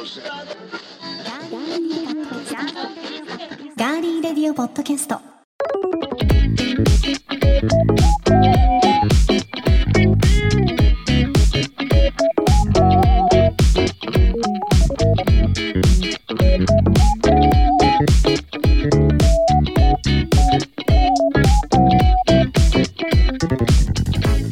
[0.00, 5.20] ガーリーレディオポッドキャスト。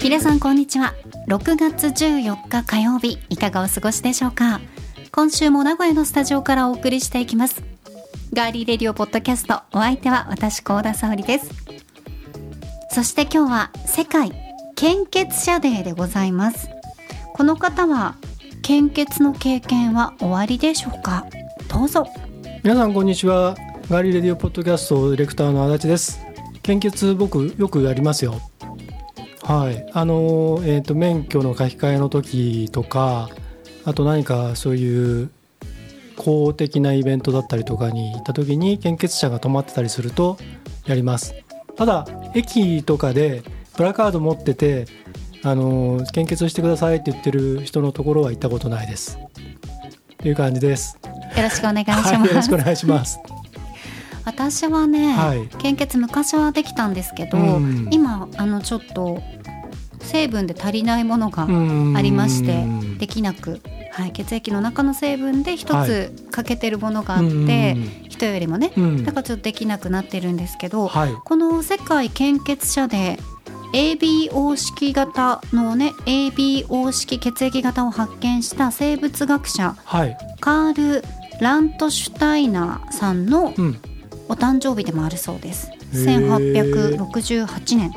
[0.05, 0.93] 皆さんこんにちは。
[1.27, 4.61] 6月14日火曜日いかがお過ごしでしょうか？
[5.19, 7.65] 今週も名古屋のスタジオからお送りしていきます。
[8.33, 11.51] ガーリーレディオポッドキャストお相手は私高田沙織です。
[12.93, 14.31] そして今日は世界
[14.77, 16.71] 献血者デーでございます。
[17.35, 18.15] この方は
[18.63, 21.27] 献血の経験はおありでしょうか？
[21.69, 22.07] どうぞ。
[22.63, 23.57] 皆さんこんにちは。
[23.91, 26.21] ガーリーレディオポッドキャストディレクターの足立です。
[26.63, 28.41] 献血僕よくやりますよ。
[29.43, 29.85] はい。
[29.95, 33.31] あのえっ、ー、と免許の書き換えの時とか
[33.89, 35.31] あと何かそういう
[36.15, 40.37] 公的なイベントだったりとかに行った時に献血車が止まってたりすると
[40.85, 41.35] やります。
[41.75, 43.43] ただ駅とかで
[43.77, 44.85] プラカード持ってて
[45.43, 49.19] あの献血してくださいって言ってる人のところは行ったことないです。
[49.19, 50.99] っていう感じです。
[51.35, 53.19] よろしくお願いします、はい、よろしくお願いします。
[54.27, 59.23] 私はね、はい、献血昔はできたんですけど、うん、今あのちょっと
[60.09, 62.65] 成分で足りないものがありまして
[62.99, 63.61] できなく、
[63.93, 68.73] はい、血液の中の成分で一つ欠けてるものがあって、はい、人よりもね、
[69.05, 73.19] だからちょっとできなくなってるんですけど、はい、この世界献血者で
[73.75, 81.05] ABO 式型のね ABO 式血液型を発見した生物学者、はい、カール・
[81.41, 83.53] ラントシュタイナーさんの
[84.29, 85.71] お誕生日でもあるそうです。
[85.93, 87.93] 1868年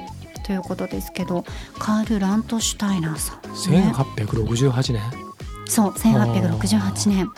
[0.52, 1.46] ということですけど
[1.80, 5.02] カール・ラントシュタイナーさん、ね、1868年。
[5.66, 7.30] そう1868年。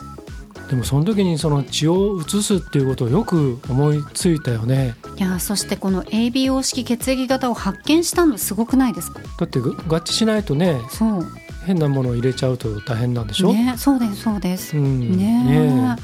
[0.68, 4.96] でもその時にその血を移すっていうことをよく思いついたよね。
[5.16, 9.20] いやそしてこの ABO 式血液型を発見したのすごくないですか？
[9.38, 11.26] だって合致しないとねそう。
[11.66, 15.44] 変なものを入れちゃうと大変なんでしょ、ね、そうですそうです、うん、ね。
[15.44, 15.96] ね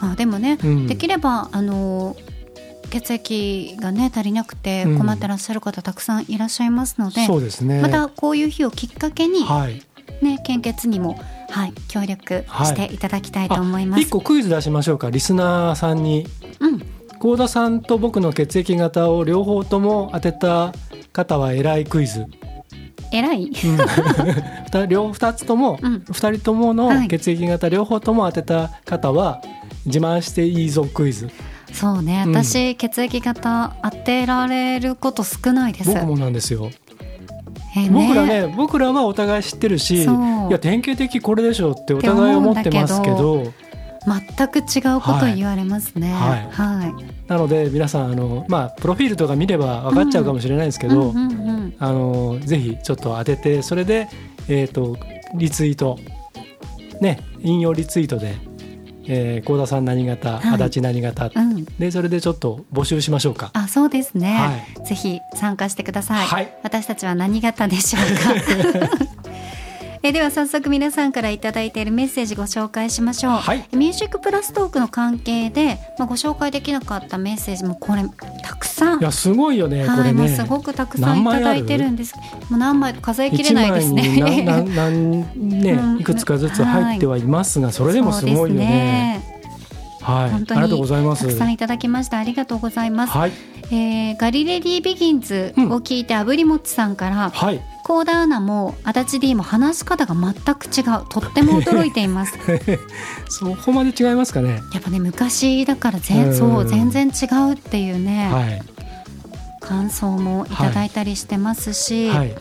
[0.00, 2.16] まあでもね、うん、できればあの
[2.94, 9.82] 血液がね足りなくて困ってらっしゃる方たくさんいらっしゃいますので、うん、そうですねまたこういう日をきっかけに、はい、
[10.22, 11.18] ね献血にも
[11.50, 14.00] はい協力していただきたいと思います。
[14.00, 16.26] 一、はい、個クイズ出しましょうかリスナーさんに。
[16.60, 16.82] うん。
[17.18, 20.74] 幸田さんと僕の血液型を両方とも当てた
[21.12, 22.26] 方は偉いクイズ。
[23.12, 23.48] 偉い、うん、
[24.88, 29.40] 両2つとも、うん、2人ともの血液型両方とも当てた方は
[29.86, 31.30] 自慢していいぞクイズ。
[31.74, 32.24] そうね。
[32.26, 35.92] 私、うん、血液型当てられること少ないです。
[35.92, 36.70] 僕もなんですよ。
[37.76, 43.52] ね、僕らね僕らはお互い知ってるしいや典型的これでしょってお互い思ってますけど。
[44.06, 46.12] 全く違うこと言われますね。
[46.12, 51.14] はい、はい、なので皆さんあのまあプロフィールとか見れば分かっちゃうかもしれないですけど、
[51.78, 54.08] あのぜひちょっと当ててそれで
[54.46, 54.98] えっ、ー、と
[55.34, 55.98] リツイート。
[57.00, 58.36] ね引用リツイートで
[59.06, 63.50] えー、高田さん何型、はい、足立何型、うん、でそれでちょっと募集しましょうか。
[63.54, 66.26] あそうですね、はい、ぜひ参加してください。
[66.26, 69.14] はい、私たちは何型でしょうか。
[70.06, 78.02] えでは早速皆さんから頂いているメッセージご紹介しましょう、はい、ミュージックプラストークの関係で、まあ、ご紹介できなかったメッセージもこれ
[78.42, 79.00] たくさん。
[79.00, 80.28] いやすごいよね、はい、これね。
[80.28, 82.14] すごくたくさん頂いてるんです。
[82.50, 84.44] もう何枚数えきれないですね。
[84.74, 85.22] 何
[85.62, 89.22] ね いくつかずつ入ってはいますが、それでもすごいよね。
[90.02, 91.26] はい、本当にありがとうございます。
[91.26, 93.16] たくさんいただきましたありがとうございます。
[93.16, 93.32] はい、
[93.70, 101.06] えー、ガリレディビギンズを聞いて、あぶりもちさんから、はい、コーダアナも足立 D も話し方が全く違う。
[101.08, 102.38] とっても驚いています。
[103.28, 104.60] そこまで違いますかね。
[104.72, 108.62] やっぱね昔だから全そう全然違うっていうね、はい、
[109.60, 112.34] 感想もいただいたりしてますし、はい、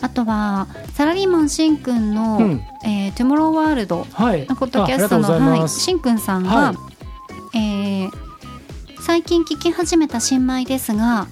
[0.00, 4.04] あとはサラリーマンしんくんの、うん、えー、トゥモローワールドの
[4.56, 6.72] ポッドキャストの、はい、しんくんさんが、は
[7.54, 8.25] い、えー、
[9.06, 11.28] 最近聞き始めた新米ですが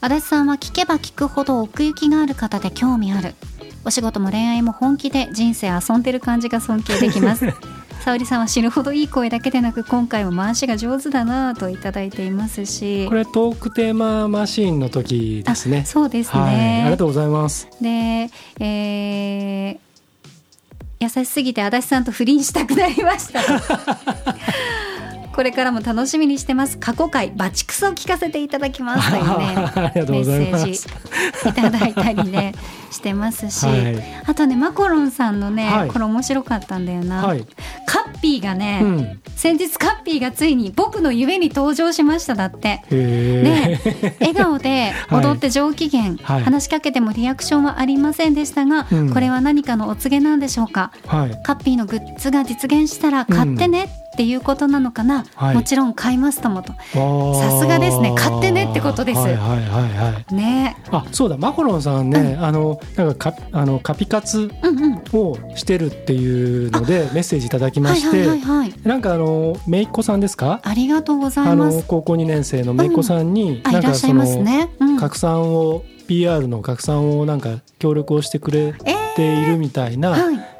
[0.00, 3.36] 足立さんは聞けば聞くほど奥行きがある方で興味ある。
[3.84, 7.46] お仕事も恋愛も本気で人生遊んでる感じが尊敬できます。
[8.04, 13.06] 沙織さんは死ぬほどいい声だけでなく今回も回しが上手だなといただいていますし。
[13.06, 15.84] これトークテーママシーンの時ですね。
[15.86, 17.68] そうですね、はい、ありがとうございます。
[17.80, 19.78] で、えー、
[20.98, 23.40] 優しすぎて足立さんと不倫したくなりました
[25.36, 26.78] これからも楽しみにしてます。
[26.78, 29.10] 過去回バチクソを聞かせていただきます。
[29.12, 32.54] というねメッセージいただいたりね
[32.90, 37.44] してますし、はい、あとねマコロンさんのね、はい、これ面白かったんだよな、はい、
[37.84, 42.82] カッピーがね、うん、先日カッピーがついに僕の夢に登場しましただって。
[42.88, 43.78] で
[44.20, 50.92] 笑顔で 踊って上機嫌、話しかけてもリアクションはありませんでしたが、これは何かのお告げなんでしょうか、
[51.42, 56.72] カッピーのグッズが実現したら買ってね、うんっていうことなのかな、はい、もちろん買いますともと。
[56.72, 58.14] さすがですね。
[58.16, 59.20] 買ってねってことです。
[59.20, 60.78] はいはいはいはいね。
[60.90, 61.36] あそうだ。
[61.36, 64.50] マコロンさんね、うん、あのなんかかあのカピ活
[65.12, 70.60] をしてるっていうので、メッセージいただきまして、はいはいはいはい、なんかあの姪っ子さんですか？
[70.62, 71.84] ありがとうございます。
[71.86, 74.70] 高校2年生の姪っ子さんに、うん、なんかその、ね。
[74.80, 78.72] うん、拡散を PR の拡散をなんか協力をしてくれ
[79.16, 80.16] ているみたいな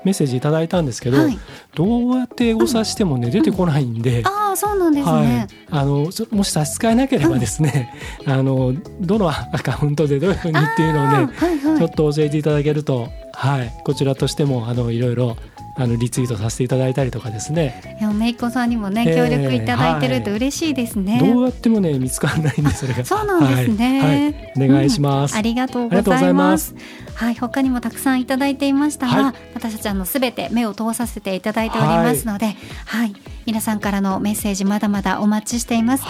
[0.06, 1.37] メッセージいただいたんですけど、はい、
[1.75, 7.93] どうやって英語さしてもね、出てこないんで、ああそうなんですね、はい、あのもし差し支えなければですね、
[8.25, 15.37] あのどのアカウントでどういうふうにっていうのをね、はいはい、ちょっと教えていただけると、はい、こちらとしてもあのいろいろ
[15.79, 17.97] あのリツイートさせていただいたりとかですね。
[18.00, 21.20] いやめいっ子さんにもね協力いただいてると嬉しいですね。
[21.20, 23.05] はい、どうやってもね見つからないんでそれが。
[23.05, 24.62] そうなんですね、はい。
[24.62, 26.75] はい、お願いします、うん、ありがとうございます。
[27.14, 27.35] はい。
[27.35, 32.57] 他にもたくさんいただいていましたが、私たちあのすべて目を通させていただいておりますので、
[32.87, 33.15] はい、
[33.47, 36.05] 皆さんからのメッセージまだまだお待ちしています。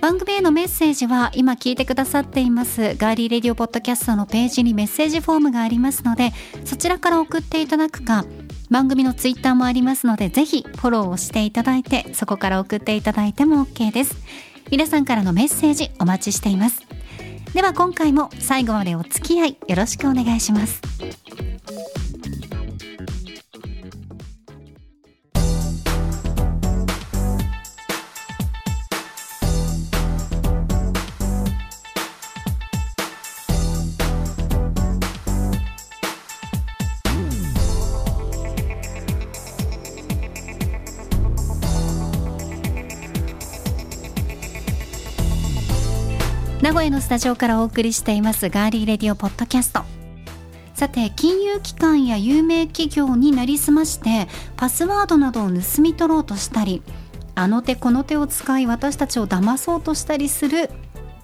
[0.00, 2.94] 番組へのメッセージは今聞いてくださっています。
[2.96, 6.32] ガーリーレディオポッドキャストのページにメッセージフォームがありますので、
[6.64, 8.24] そちらから送っていただくか。
[8.70, 14.16] 番組のツイッターもありますのでぜひフォローをしていただいてそこから送っていただいても OK です。
[14.70, 16.80] 皆さんからのメッセージお待ちしています。
[17.54, 20.80] では今回も最後までお付き合いよろしくお願いします
[46.82, 49.84] 名古屋のスタジオからお送りしていますガーリーレディオポッドキャスト。
[50.74, 54.26] さて金融機関や有名企業になりすまして
[54.56, 56.82] パスワードなどを盗み取ろうとしたり
[57.36, 60.70] あの手この手を使い私たちを騙そうとしたりする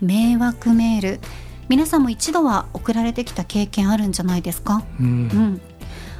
[0.00, 1.20] 迷惑メール。
[1.68, 5.60] 皆さんも一度は送られてきた経験あるんじゃないですか、うん、うん、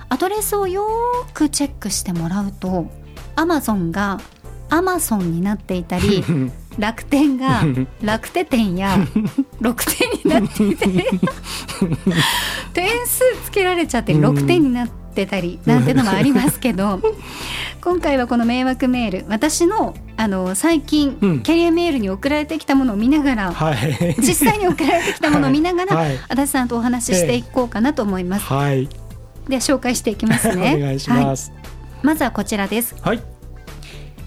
[0.09, 0.85] アドレスをよ
[1.33, 2.91] くチェックしてもらうと
[3.37, 4.21] アマゾンが
[4.69, 6.23] アマゾンになっていたり
[6.79, 7.65] 楽天が
[8.03, 8.97] 楽天店や
[9.61, 11.05] 6点になっていて。
[12.73, 17.01] 点数つけられちゃって6点になってたりなんてのもありますけど
[17.81, 28.47] 今回はこの迷惑メール私のあの最近、うん、キャリアメールに送られてきたものを見ながら、はい、実際に送られてきたものを見ながら、はい、足立さんとお話ししていこうかなと思います。
[28.47, 28.89] はい、
[29.49, 30.75] では紹介していきますね。
[30.77, 31.53] お願いします、
[32.03, 32.97] まずはこちらです。
[33.01, 33.38] はい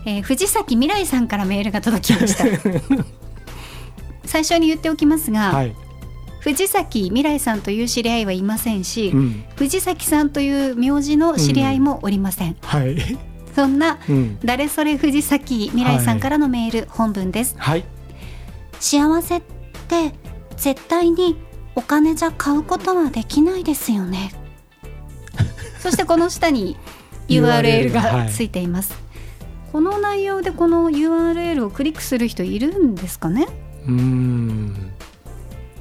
[0.05, 2.45] えー、藤崎未来さんからメールが届きました。
[4.25, 5.75] 最初に言っておきますが、はい、
[6.39, 13.17] 藤崎未来さんという知り合いはいませんし、うん、藤崎さんという名字の知り合いもおりません、うん、はい、
[13.55, 17.83] そんな、うん、誰それ藤崎未来さんからのメール、はい、本文です、はい、
[18.79, 19.41] 幸せっ
[19.89, 20.13] て
[20.55, 21.35] 絶対に
[21.75, 24.33] お金じゃ買うことはできないですよね。
[25.79, 26.77] そしてこの下に
[27.27, 28.27] URL が。
[28.29, 28.93] ついています、
[29.71, 33.47] この内容でこの URL をクリックする人いるんですかね？
[33.87, 34.91] うん。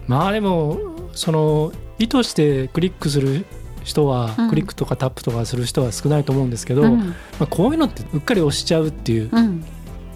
[0.06, 0.78] まあでも
[1.12, 3.46] その意図してクリックする
[3.82, 9.64] 人は、うん、クリックとかタップとかする人は少ないと思うんですけど、うん、まあ、こういうのってうっかり押しちゃうっていう、うん、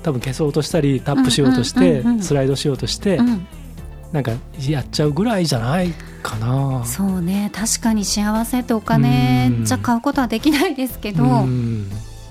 [0.03, 3.47] 多分消そうとしたりタップしようとして、スライドしようとして、うん、
[4.13, 4.33] なんか
[4.69, 6.85] やっちゃうぐらいじゃないかな。
[6.85, 11.25] そうね確かに幸せってお金じゃ買うことはできないですけど、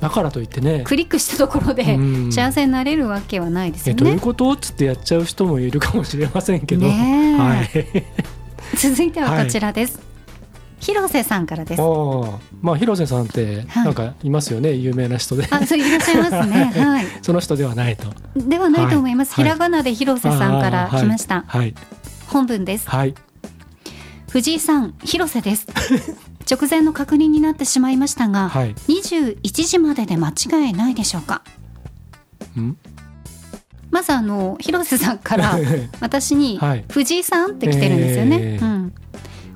[0.03, 1.97] だからといってねクリックしたところで
[2.29, 4.03] 幸せになれるわけはないですよね。
[4.03, 7.95] どういうことっつってやっちゃう人もいるかもしれませんけど、はい、
[8.77, 9.97] 続いてはこちらです。
[9.97, 10.13] はい
[10.83, 11.81] 広瀬さんからです。
[12.61, 15.47] まあ広瀬さんってなんかいますよね、はい、有名な人で。
[15.49, 16.65] あ、そういらっしゃいますね。
[16.75, 17.05] はい。
[17.21, 18.13] その人ではないと。
[18.35, 19.33] ではないと思います。
[19.33, 21.45] はい、ひらがなで広瀬さんから来ました。
[21.47, 21.73] はい。
[22.27, 22.89] 本文です。
[22.89, 23.15] はい。
[24.29, 25.67] 藤井さん、広瀬です。
[26.49, 31.43] 直前の確認になってしまいましたが、はい、21時までで間違いないでしょうか？
[33.91, 35.55] まずあの広瀬さんから
[36.01, 36.59] 私に
[36.89, 38.37] 「藤井さん」って来てるんですよね。
[38.41, 38.93] えー、うん。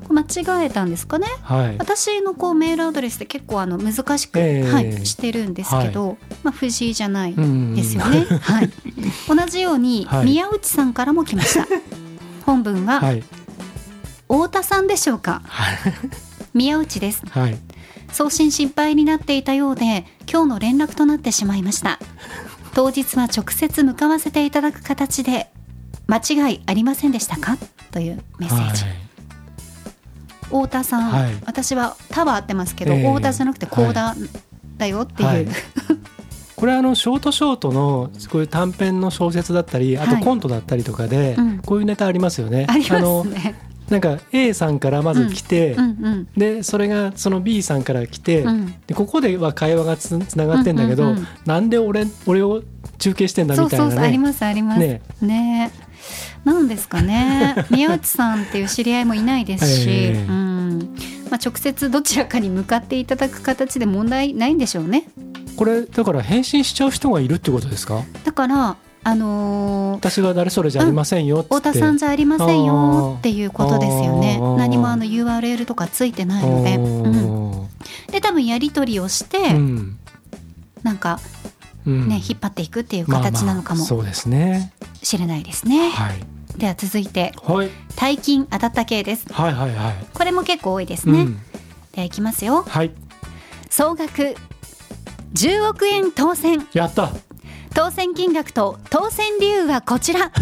[0.09, 8.69] 間違えたんですかね、はい、私のこうメールアドレスで結構あの難しく、えー、はい、してるんですけど、はい、まあ、藤井じゃないですよね、はい、
[9.27, 11.67] 同じように宮内さんからも来ました、
[12.45, 13.01] 本文は、
[14.29, 15.41] 太田さんでしょうか、
[16.57, 17.21] 宮内です、
[18.11, 21.99] 送信失敗になっていたようで今日の連絡となってしまいました。
[22.73, 25.51] 当日は直接向かわせていただく形で
[26.07, 27.57] 間違いありませんでしたか？
[27.91, 28.93] というメッセージ、はい。
[30.43, 34.15] 太田さん、はい、私は「タ」は合ってますけど、えー、太田じゃなくて幸田
[34.77, 35.47] だよっていう、はい、
[36.55, 41.35] これあのショートショートのこういう短編の小説だったりあとコントだったりとかで、
[41.65, 42.65] こういうネタありますよね。
[42.69, 43.55] ありますね。
[43.89, 46.05] なんか A さんからまず来て、うんうん。
[46.05, 52.63] うん、でそれがその B さんから来て、うん、でここでは会話がつつながってんだけど、うんうんうん、なんで俺俺を
[52.97, 53.91] 中継してんだみたいなね。
[53.91, 54.79] そうそうありますあります。
[54.79, 55.01] ね。
[55.21, 55.71] ね。
[56.43, 57.55] なんですかね。
[57.71, 60.95] 宮内さんっていう知り合いもいないですし、えー、うん。
[61.29, 65.03] まあ、直接どちらかに向かっていただく形で問題ないんでしょうね。
[65.57, 68.03] これだから返信しちゃう人がいるってことですか？
[68.23, 77.07] だからあのー、私が誰それじゃありませんよ、うん、太田さんじゃありませんよっていうことですよね何もあの URL とかついてないので、う
[78.09, 79.97] ん、で多分やり取りをして、うん、
[80.83, 81.21] なんか
[81.85, 85.89] ね、引っ張っていくっていう形なのかもそうですねしれないですね。
[85.89, 86.19] はい、
[86.57, 89.31] では続いて、はい、大金当たった系です。
[89.31, 89.95] はいはいはい。
[90.13, 91.21] これも結構多いですね。
[91.21, 91.39] うん、
[91.93, 92.63] ではいきますよ。
[92.63, 92.91] はい。
[93.69, 94.35] 総額
[95.33, 96.67] 10億円当選。
[96.73, 97.13] やった。
[97.77, 100.31] 当選金額と当選理由はこちら。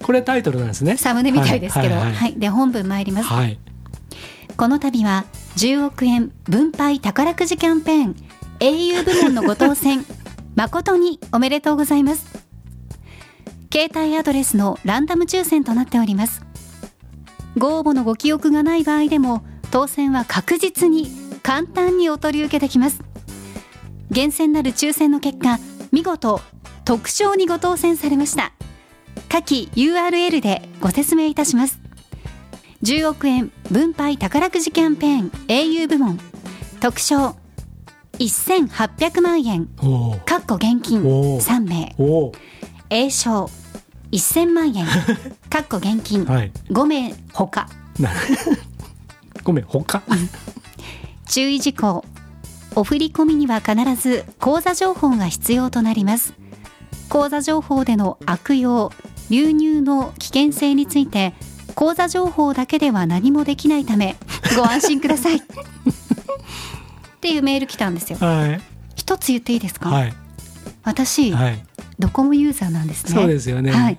[0.00, 0.96] これタイトルなんですね。
[0.96, 3.26] サムネみたいですけど、はい、はいはい、で本文参ります。
[3.26, 3.58] はい。
[4.56, 5.24] この度は
[5.56, 8.16] 10億円分配宝くじキャンペーン
[8.60, 10.06] au 部門のご当選
[10.54, 12.24] 誠におめでとうございます
[13.72, 16.42] 携帯アドレスのランダム抽選となっております
[17.58, 19.42] ご応募のご記憶がない場合でも
[19.72, 21.10] 当選は確実に
[21.42, 23.02] 簡単にお取り受けできます
[24.12, 25.58] 厳選なる抽選の結果
[25.90, 26.40] 見事
[26.84, 28.52] 特賞にご当選されました。
[29.28, 31.78] 下記 URL でご説明いたします。
[32.82, 36.18] 10億円分配宝くじキャンペーン au 部門。
[36.80, 37.36] 特賞
[38.18, 39.66] 1800万円。
[40.26, 41.94] かっこ現金3名。
[42.90, 43.48] A 賞
[44.10, 44.86] 1000万円。
[45.48, 47.68] かっこ現金5名ほか。
[49.44, 50.02] 5名ほか？
[51.28, 52.04] 注意事項
[52.74, 56.34] お振込みには必ず口座情報が必要となります。
[57.08, 58.90] 口座情報での悪用
[59.28, 61.34] 流入の危険性について
[61.74, 64.16] 口座情報だけでは何もできないため
[64.56, 65.36] ご安心ください。
[65.36, 65.40] っ
[67.20, 68.18] ていうメール来たんですよ。
[68.18, 68.60] はい、
[68.96, 70.14] 一つ言っていいですか、はい、
[70.82, 71.64] 私、はい、
[71.98, 73.12] ドコモユーザーなんですね。
[73.12, 73.98] そうですよね、はい、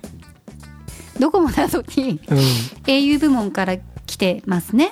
[1.20, 4.92] ドコモなのに、うん、au 部門から来てますね。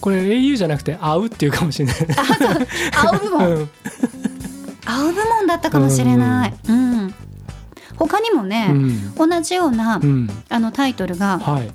[0.00, 1.96] これ au じゃなくて「会う」っていうかもしれない。
[2.16, 2.66] あそう。
[3.12, 3.70] 青部門、うん、
[4.84, 6.54] 青部門だったかもしれない。
[6.68, 7.14] うん、うん、
[7.96, 10.00] 他にもね、うん、同じような、
[10.48, 11.70] あのタイトルが、はい、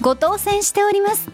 [0.00, 1.28] ご当選しております。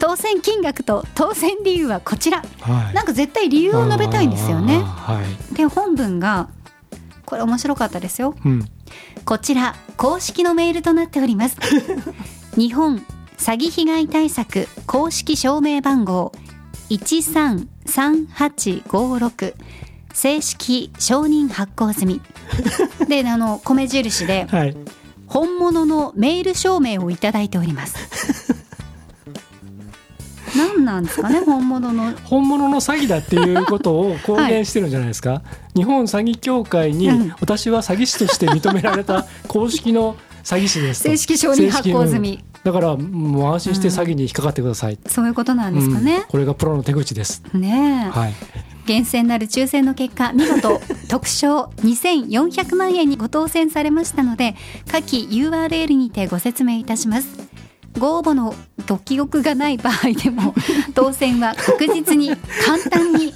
[0.00, 4.80] 当選金額と当選理由はこちら、はい、なんか絶対理由を述べたいんですよね。
[4.82, 6.48] はい、で本文が
[7.26, 8.64] これ面白かったですよ、うん、
[9.24, 11.56] こちら公式のメールとなっております。
[12.56, 13.04] 日本
[13.40, 16.32] 詐欺被害対策公式証明番号
[16.90, 19.54] 133856
[20.12, 22.20] 正式承認発行済み。
[23.08, 24.76] であの米印で、はい、
[25.26, 27.96] 本物のメール証明をいただいております。
[30.54, 32.12] 何なんですかね本物の。
[32.24, 35.42] 本物の詐欺だっていうことを公言してるんじゃないですか、は
[35.74, 37.08] い、日本詐欺協会に
[37.40, 47.42] 私は詐欺師として認められた公式の詐欺師です正式承認発行済み、だからもう安心して詐欺に引っかかってください、うん、そういうことなんですかね、うん、これがプロの手口です。
[47.54, 48.34] ねはい。
[48.86, 54.56] 厳選なる抽選の結果見事 特賞2400万円にご当選されましたので
[54.90, 57.28] 下記 URL にてご説明いたします。
[57.98, 58.54] ご応募の
[58.88, 60.54] ご記憶がない場合でも
[60.94, 62.30] 当選は確実に
[62.64, 63.32] 簡単に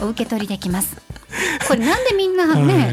[0.00, 0.96] お受け取りできます。
[1.66, 2.86] これなんでみんなね、 は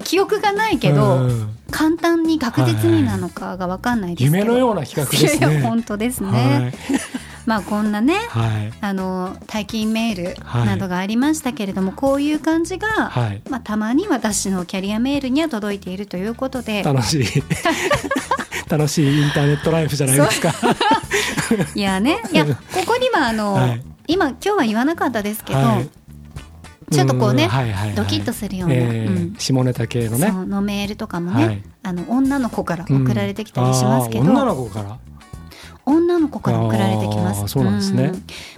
[0.00, 1.28] い、記憶がないけど、
[1.72, 5.62] 簡単に確実になのかが分かんないですけど、夢のような企画ですね。
[5.66, 6.74] 本当ですね、はい、
[7.46, 16.82] まあこんなね、はい、あの退勤メールなどがありましたけれども、はい、こういう感じが、はい、まあ、たまに私のキャリアメールには届いているということで。
[16.82, 17.24] 楽しい。
[18.68, 20.54] 楽しいインターネットライフじゃないですか。
[21.74, 22.54] いやねいやこ
[22.86, 25.88] こにはあの、はい、今今日は言わなかったですけど、はい
[26.92, 30.30] ちょっとこうね、はいはいはい、ドキッとするような、えーうん、下ネタ系のね。
[30.30, 34.98] のメールとかもね、はい、あの女の子から送られてきたりしますけど、うん、女の子から？
[35.84, 37.48] 女の子から送られてきます。
[37.48, 38.12] そうなんですね、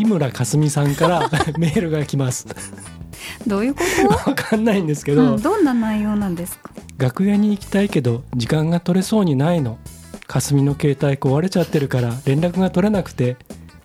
[0.06, 2.46] 村架純さんから メールが来ます。
[3.46, 3.80] どういうこ
[4.24, 4.30] と？
[4.30, 6.70] わかんないんですけど、うん、どんな内容なんですか？
[6.96, 9.78] 楽屋に行きたいけど時間が取れそうにないの。
[10.26, 13.36] かすみの携帯壊れちゃってるから連絡が取れなくて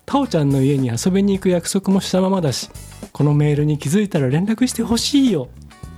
[0.06, 2.70] タオちゃんの家に遊びに行く約束もしたままだし
[3.12, 5.48] このメールに気づいたら連絡してほしいよ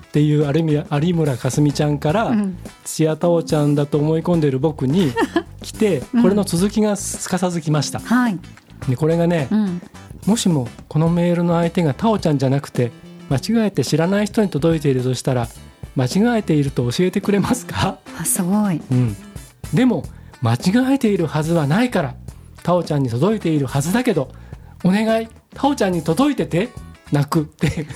[0.08, 5.12] っていう有村架純ちゃんから、うん、土屋太鳳ちゃんだと思い込んでる僕に
[5.60, 7.98] 来て、これの続きがすかさずきました。
[7.98, 8.38] はい、
[8.88, 9.82] でこれがね、うん、
[10.24, 12.92] もしもこのメールの相手が太鳳ちゃんじゃなくて
[13.28, 15.48] 間違えて知らない人に届いているとしたら
[15.96, 17.98] 間違えていると教えてくれますか？
[18.18, 19.16] あすごい、うん、
[19.74, 20.04] でも
[20.40, 22.14] 間違えているはずはないから
[22.66, 24.32] タオちゃんに届いているはずだけど
[24.82, 26.68] お願いタオちゃんに届いてて
[27.12, 27.86] 泣くって。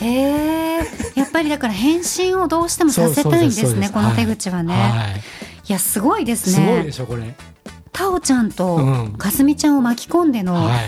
[0.00, 0.80] へえ
[1.14, 4.90] やっぱりだから返信をどうしてもさせたいんですねこの手口はね、はい。
[4.90, 5.22] はい、
[5.68, 6.66] いやすごいですね。
[6.66, 7.32] すごいでしょこれ。
[7.92, 10.80] タオちゃんとかすみちゃんを巻き込んでの、は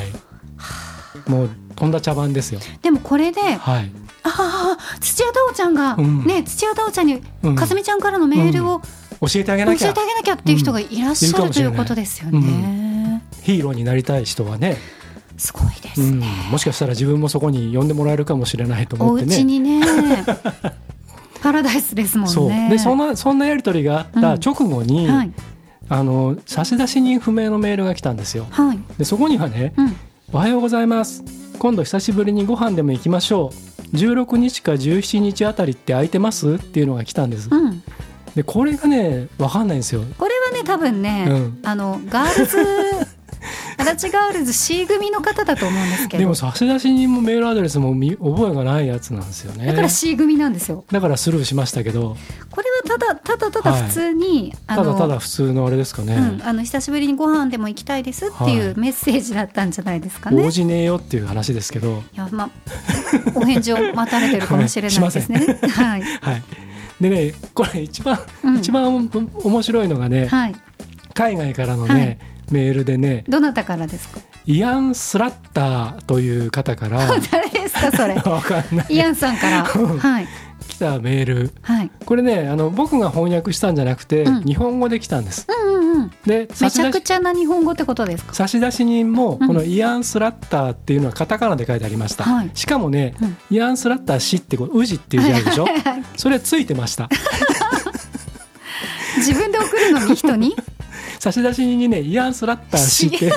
[1.29, 2.59] い、もうとんだ茶番ですよ。
[2.83, 3.93] でもこれで、はい、
[4.25, 8.81] ああ土屋太鳳ちゃんが、うん、ね土屋太鳳ちゃんに、うん、かすみちゃんからのメールを、
[9.21, 9.85] 教えてあげなきゃ。
[9.87, 12.41] 教えてあげなきゃっていう人がいらっしゃる、ということですよね、
[13.45, 14.77] ヒーローになりたい人はね。
[15.37, 19.35] すごいですね、もしかしたら自分もそこに呼んでもらえるかもしれないと思ってね。
[19.35, 19.85] お家にね。
[21.43, 22.69] パラダイスですもんね。
[22.71, 25.33] でそんなそんなやり取りがあった直後に、はい、
[25.89, 29.75] あの差出人不明のメールが来たんですよ、はい、でそこにはね、
[30.33, 31.23] おはようございます。
[31.59, 33.53] 今度久しぶりにご飯でも行きましょ
[33.93, 33.97] う。
[33.97, 36.55] 16日か17日あたりって空いてます？
[36.55, 37.49] っていうのが来たんです。
[37.51, 37.83] うん、
[38.35, 40.03] でこれがね分かんないんですよ。
[40.17, 42.57] これはね多分ね、うん、あのガールズ
[43.85, 46.23] 足立ガールズ C 組の方だと思うんですけど。
[46.23, 49.67] でも差出人もメールアドレスも覚えがないやつなんですよね。
[49.67, 50.85] だから C 組なんですよ。
[50.91, 52.17] だからスルーしましたけど。
[52.51, 62.03] これはただただただ普通に、はい、ただただ普通のあれですかね、うん、あの久しぶりにご飯でも行きたいですっていうメッセージだったんじゃないですかね、応じねえよっていう話ですけど。
[62.13, 62.51] いやまあ
[63.35, 65.59] お返事を待たれてるかもしれないですね。
[65.69, 66.43] はい、はい、
[67.01, 70.55] でねこれ一番、うん、一番面白いのがね、はい、
[71.15, 74.21] 海外からのね、はいメールでねどなたからですか？
[74.47, 76.99] イアン・スラッターという方から
[77.31, 78.15] 誰ですかそれ？
[78.31, 78.87] わかんない。
[78.91, 79.65] イアンさんから？
[79.65, 80.29] はい。
[80.67, 85.47] 来たメール、はい、これねあの僕が翻訳したんじゃなくて、うん、日本語で来たんです。
[85.47, 88.33] うんうんうん、でめちゃくちゃな日本語ってことですか？
[88.35, 95.67] 差出人もこのイアン・スラッターっていうのはカタカナで書いてありました、はい、しかもね、うん、イアン・スラッター氏ってこ宇治っていう字あるでしょ、
[96.17, 97.11] それついてました。
[99.19, 100.57] 自分で送るのに人に？
[101.19, 103.37] 差出人にねイアン・スラッター氏って書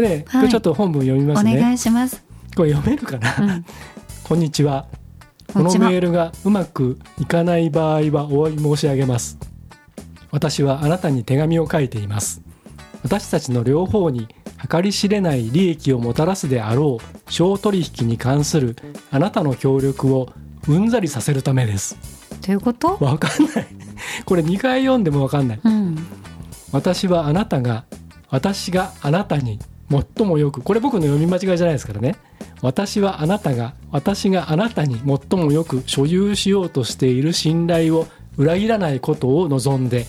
[0.00, 1.56] ね、はい、ちょっと本文読みますね。
[1.56, 2.22] お願いします。
[2.54, 3.64] これ読めるかな、うん、
[4.24, 4.86] こんにちは。
[5.52, 9.38] このメールがうまくいかない場合はお詫び申し上げます。
[10.30, 12.42] 私はあなたに手紙を書いています。
[13.02, 14.28] 私たちの両方に
[14.68, 18.76] 計り知れない利益をもたらすであろう商取引に関する
[19.10, 20.32] あなたの協力を
[20.68, 21.96] うんざりさせるためです
[22.42, 22.96] どういうこと？
[23.00, 23.66] わかんない。
[24.24, 25.96] これ2回読んでもわかんない、うん、
[26.72, 27.84] 私はあなたが
[28.30, 29.58] 私があなたに
[29.90, 32.16] 最もよくこれ僕の読み間違いじゃないですからね。
[32.62, 40.06] 私はあなたが私があなたに最もよく所有しようとしている信頼を裏切らないことを望んで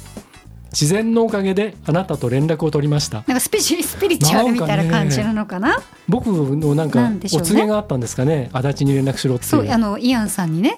[0.79, 3.23] 自然のおかげであなたと連絡を取りました。
[3.25, 8.51] なんかスピスピリチュアルみたいな感じなのかな、ね、僕のなんかお告げがあったんですかね。
[8.53, 9.67] 足立に連絡しろってそう。
[9.67, 10.77] あのイアンさんにね。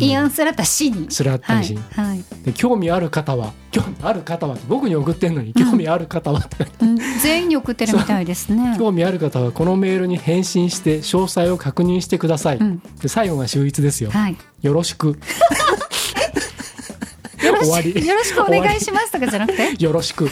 [0.00, 1.06] イアンスラッタ氏に。
[1.10, 6.40] スラッタ氏に、はい、はい、で興味ある方は興味ある方は僕に送ってんのに興味ある方は、
[6.80, 8.74] うん、全員に送ってるみたいですね。
[8.76, 15.16] 興味ある方はこのメールに返信して詳細を確認してください、うん、で最後が秀逸ですよ、はい、よろしく
[17.52, 18.06] 終わり。
[18.06, 19.74] よろしくお願いしますとかじゃなくて？
[19.82, 20.30] よろしく。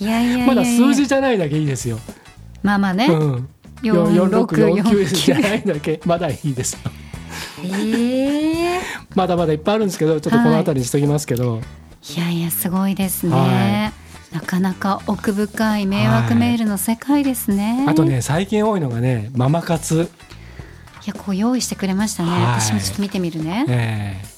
[0.00, 1.98] いやいやまだ数字じゃないだけいいですよ。
[2.62, 3.48] まあまあね、うん、
[3.82, 6.00] 4649じゃないだけ。
[6.06, 6.78] まだいいですよ。
[7.62, 8.80] えー、
[9.14, 11.62] まだまだいっぱいあるんですけどちょっとこの辺りにしときますけど、はい、
[12.14, 13.92] いやいやすごいですね、は
[14.32, 14.34] い。
[14.34, 20.08] なかなか奥深い迷惑メールの世界ですね、はい、あとね最近多いのがねママ活。
[21.06, 24.29] いやこう用意してくれましたね、はい、私もちょっと見てみるね、えー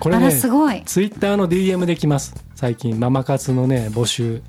[0.00, 0.82] これねすごい。
[0.84, 2.34] ツイッターの DM できます。
[2.54, 4.42] 最近ママ活のね募集。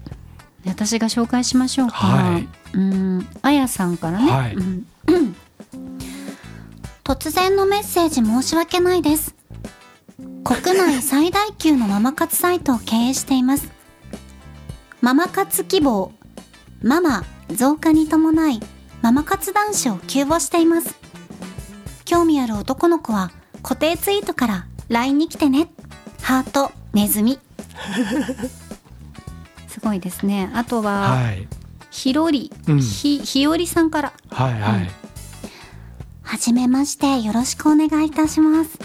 [0.65, 4.88] 私が紹介しましょうか、はい、うんあやさんからね、はい、うん、
[7.03, 9.36] 突然のメッセージ申し訳ないです。
[10.43, 13.69] 国内最大級のママ活サイトを経営しています。
[15.01, 16.12] ママ活希望。
[16.81, 18.60] ママ増加に伴い
[19.01, 20.95] ママ活男子を急募しています。
[22.05, 23.31] 興味ある男の子は
[23.63, 25.69] 固定ツイートから LINE に来てね。
[26.21, 27.39] ハートネズミ。
[29.67, 30.49] すごいですね。
[30.53, 31.47] あとは、はい、
[31.91, 34.13] ひろり、うん、ひひよりさんから。
[34.29, 34.87] はいはい、うん、
[36.23, 37.21] はじめまして。
[37.21, 38.79] よろしくお願いいたします。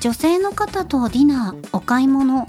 [0.00, 2.46] 女性の方とディナーお買い物。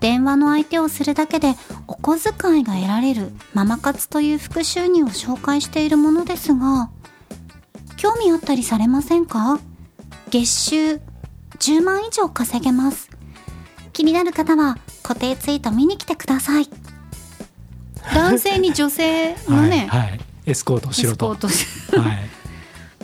[0.00, 1.54] 電話の相手をするだけで
[1.86, 3.32] お小遣いが得られる。
[3.54, 6.90] ママ活という副収入を紹介しているものですが
[7.96, 9.58] 興味あったりされませんか？
[10.30, 11.00] 月収
[11.64, 13.08] 10万以上稼げます。
[13.94, 16.68] 気になる方は固定ツイート見に来てください。
[18.14, 21.26] 男性に女性のね、はい、はい、エスコートしろと。
[21.30, 21.38] はい。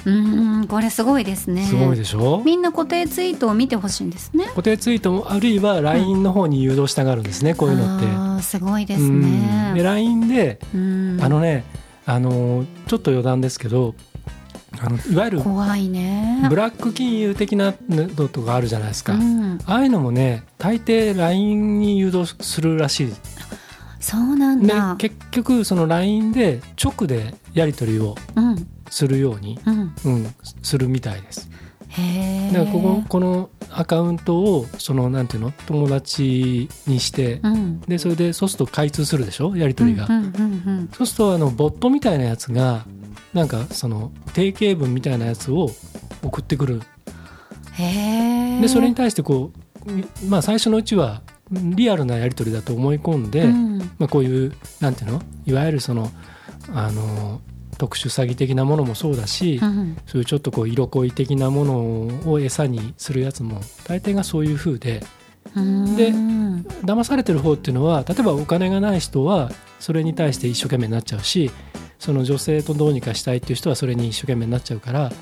[0.05, 1.65] うんこれすごいですね。
[1.65, 2.43] すごいでしょ？
[2.45, 4.45] みんな固定ツイートを見てほしいんですね。
[4.49, 8.07] 固定ツイートあるいは LINE の方に誘導したがるんですね、うん、こういうのって。
[8.11, 9.73] あすごいですね。
[9.75, 10.77] で LINE であ
[11.31, 11.65] のね
[12.05, 13.95] あのちょっと余談ですけど
[14.79, 16.47] あのいわゆる怖いね。
[16.49, 23.13] ブラック金融的なのとかあるじゃないですか、うん、ああいうのもね大抵 LINE に誘導するらしい。
[23.99, 28.15] そうなんだ、結局その LINE で直でやり取りを
[28.89, 31.51] するように、うん、うん、するみたいです。
[31.89, 35.53] へだからこここのアカウントをそのなんていうの？
[35.67, 39.55] 友達にして、うん、でそれでそうすると開通するでしょ？
[39.55, 40.09] やり取りが、
[40.93, 42.87] そうするとあのボットみたいなやつが
[43.33, 45.71] なんかその定型文みたいなやつを
[46.23, 46.83] 送ってくる。
[47.79, 49.53] でそれに対してこ
[50.23, 55.23] う、まあ、最初のうちはリアルなやり取りだと思い込んで、うん、まあ、こういうなんていうの？
[55.47, 56.11] いわゆるその
[56.73, 57.41] あの
[57.79, 65.03] 特殊詐欺的なものもそうだし、うん、そういうちょっとこう色恋的なものを餌にするやつも大抵がそういうふうで。
[65.97, 66.13] で
[66.85, 71.51] 騙されてる方っていうのは例えばお金がない人はそれに対して一生懸命になっちゃうし
[72.01, 75.13] その女性とどうにかしたいっていう人はそれに一生懸命になっちゃうから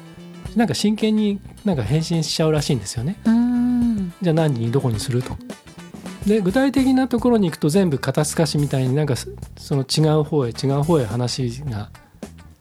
[0.57, 3.19] なんか真剣になんか返信しちゃうらしいんですよね。
[4.23, 5.37] じゃあ何にどこにすると。
[6.27, 11.91] で具体的なところに行くと全部肩透かしみたいになんかその違う方へ違う方へ話が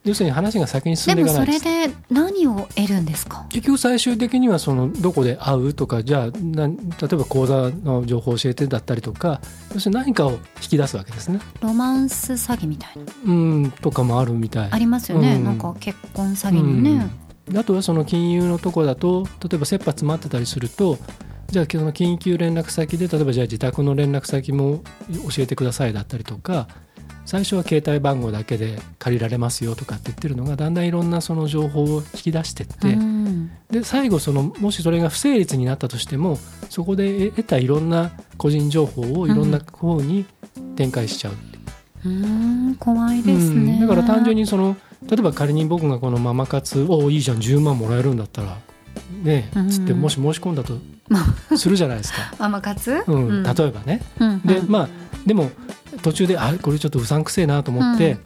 [0.05, 3.45] 要するに話が先に進んでいかないでもそれで何を得るんですか？
[3.49, 6.73] 結局最終的にはそのどこで会うとかじゃあな例
[7.11, 9.41] えば講座の情報を教えてだったりとか
[9.73, 11.39] 要するに何かを引き出すわけですね。
[11.61, 13.03] ロマンス詐欺みたいな。
[13.25, 14.69] うんとかもあるみたい。
[14.71, 17.09] ありますよね、うん、なんか結婚詐欺にね、
[17.49, 20.97] うん、あとはその金融のとこだと例えば切羽詰まってたりすると
[21.49, 24.81] じゃあその緊急連絡先で例えばじゃあ自宅の連絡先も
[25.35, 26.67] 教えてくださいだったりとか
[27.27, 36.37] 最初は携帯番号だけで借りられますよとかって言ってるのがだんだんいろんなその情報を引き出してって、うん、で最後そのもしそれが不成立になったとしても
[36.69, 40.25] そこで得たいろんな個人情報をいろんな方に
[40.77, 41.33] 展開しちゃう
[42.05, 42.09] う。
[42.09, 44.77] ん、怖いですね、うん、だから単純にその
[45.09, 48.57] 例えば仮に僕がこのママ活をいいじゃん10万もらえるんだったら
[49.21, 50.77] ねつってもし申し込んだと
[51.57, 52.33] するじゃないですか。
[52.39, 54.01] ママ活、うん、例えばね。
[54.45, 54.89] でまあ
[55.25, 55.51] でも
[56.01, 58.17] 途中であこれちょっとうさんくせえなと思って、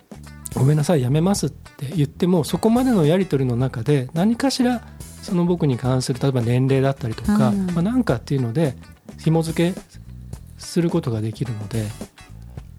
[0.55, 4.81] ごめんなさいやめますって言ってもそこまでのやり取りの中で何かしら
[5.21, 8.75] その僕に関する例えば年齢だったりとか、うん、まあ、なんかっていうので
[9.19, 9.79] 紐付け
[10.57, 11.87] することができるので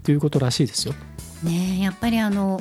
[0.03, 0.95] ということらしいですよ。
[1.43, 2.61] ねやっぱりあの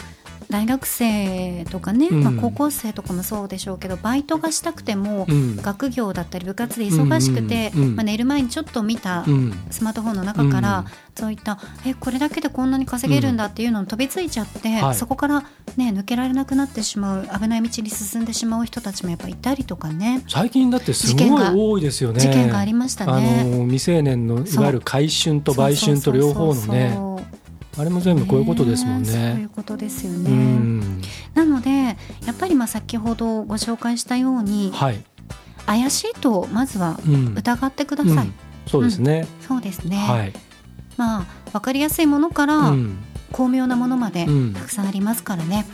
[0.51, 9.25] 大学生とかね、うん、まあ、高校生とかもそうでしょうけどバイトがしたくても、うん、学業だったり部活で忙しくて、うんうん、まあ、寝る前にちょっと見た
[9.71, 10.85] スマートフォンの中から、
[11.15, 15.41] そういったえこれだけでこんなに稼げるんだっていうのに飛びついちゃって、はい、そこから、
[15.77, 20.23] ね、抜けられなくなってしまう危ない道に進んでしまう人たちもやっぱいたりとかね。
[20.27, 22.19] 最近だってすごい多いですよね。
[22.19, 23.41] 事件がありましたね。
[23.41, 26.97] あの未成年のいわゆる買春と売春と両方のね
[27.77, 29.09] あれも全部こういうことですもんね。
[29.09, 30.83] そういうことですよね。
[31.33, 31.95] なのでや
[32.31, 35.03] っぱりまあ先ほどご紹介したように、はい、
[35.65, 36.99] 怪しいとまずは
[37.35, 38.31] 疑ってください。
[38.67, 39.97] そうですね、うん、そうですね。
[39.97, 40.33] はい、
[40.97, 42.73] まあわかりやすいものから、
[43.31, 45.65] 巧妙なものまでたくさんありますからね。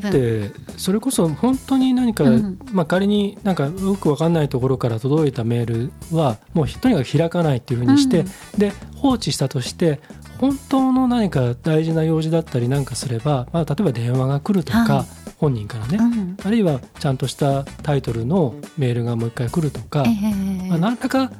[0.00, 8.26] だってそれこそ本当に何か、うん、まあ、仮になんかよく分かんないところから届いたメールはもうとにかく開かないっていうふうにして、うん、
[8.58, 10.00] で放置したとして
[10.42, 15.06] 本当の何か大事な用事だったりなんかすれば、まあ、例えば電話が来るとか、はい、
[15.38, 21.30] 本人からね、うん、あるいはちゃんとしたタイトルのメールがもう一回来るとか、えー、まあ、何らか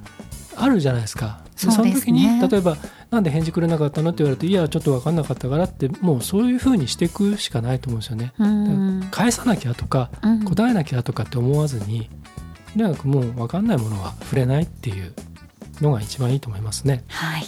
[0.54, 1.42] あるじゃないですか。
[1.56, 2.76] そその時に例えば
[3.10, 8.32] 「なんで返事くれなかったの?」って言われて「いやちょっと分かんなかったから」ってもうそういうふうにしていくしかないと思うんですよね。
[9.10, 10.10] 返さなきゃとか、
[10.44, 12.08] 答えなきゃとかって思わずに
[12.76, 15.12] とにかくもう分かんないものは触れないっていう
[15.80, 17.02] のが一番いいと思いますね。
[17.08, 17.44] はい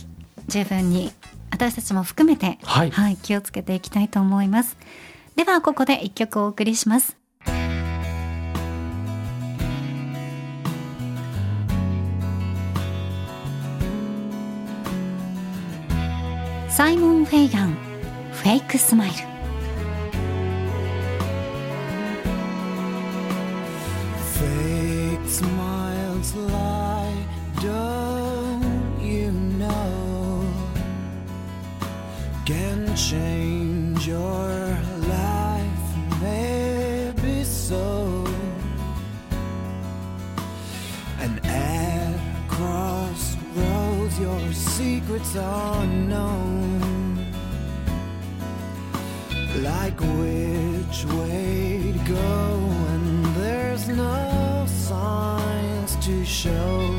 [0.49, 1.11] 十分に
[1.55, 4.77] 私たちも含めて、はい、はい、気をつけていきたいと思います。
[5.37, 7.17] ではここで一曲お送りします。
[16.69, 17.77] サイモン・フェイガン
[18.33, 19.15] フェイクスマイル。
[27.65, 27.94] Change
[45.15, 47.33] secrets are unknown.
[49.63, 52.59] Like which way to go,
[52.93, 56.94] and there's no signs to show.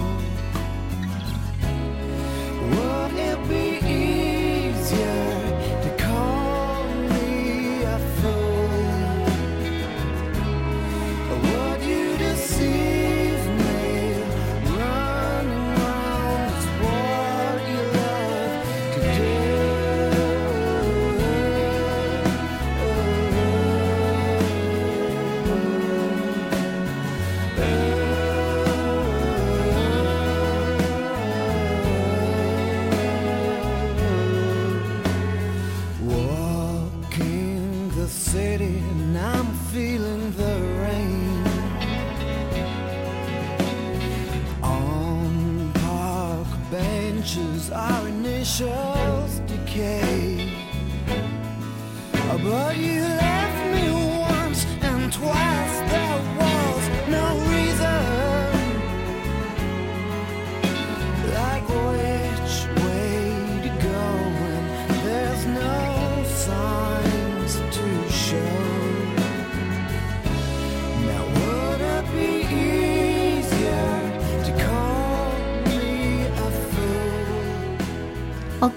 [48.64, 48.95] お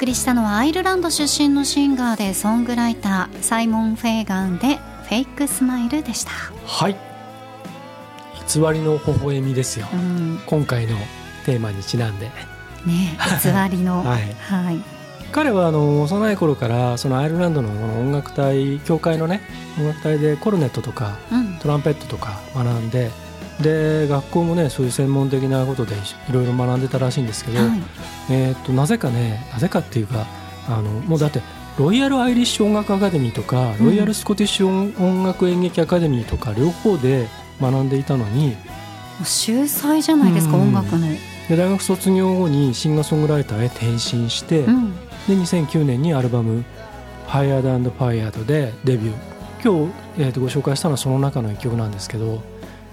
[0.08, 6.30] りしたのはアイルランド出身のシンガーでソングライターサイモン・フェーガンで「フェイクスマイル」でした。
[6.66, 6.96] はい。
[8.46, 10.96] 偽りの微笑みですよ、うん、今回の
[11.44, 12.26] テーマにちなんで。
[12.86, 13.98] ね偽りの。
[14.04, 14.80] はい、はい、
[15.30, 17.68] 彼はあの幼い頃からそのアイルランドの
[18.00, 19.42] 音楽隊教会のね
[19.78, 21.18] 音楽隊でコルネットとか、
[21.60, 23.10] トランペットとか学んで
[23.60, 25.94] で学校もねそういう専門的なことで
[26.28, 27.82] いろいろ学んでたらしいんですけど、はい、
[28.30, 30.26] えーと、なぜかねなぜかっていうか
[30.68, 31.40] あのもうだって
[31.78, 37.28] ロイヤル・アイリッシュ音楽アカデミーとか、ロイヤル・スコティッシュ音楽演劇アカデミーとか両方で
[37.60, 38.56] 学んでいたのに
[39.24, 41.06] 秀才じゃないですか、うん、音楽の。
[41.48, 44.92] で大学卒業後にシンガーソングライターへ転身して、うん、
[45.28, 46.64] で2009年にアルバム
[47.26, 49.38] 「ファイアードファイアードでデビュー。
[49.62, 52.42] 今日、えー、とご紹介したのはその中の一曲なんですけど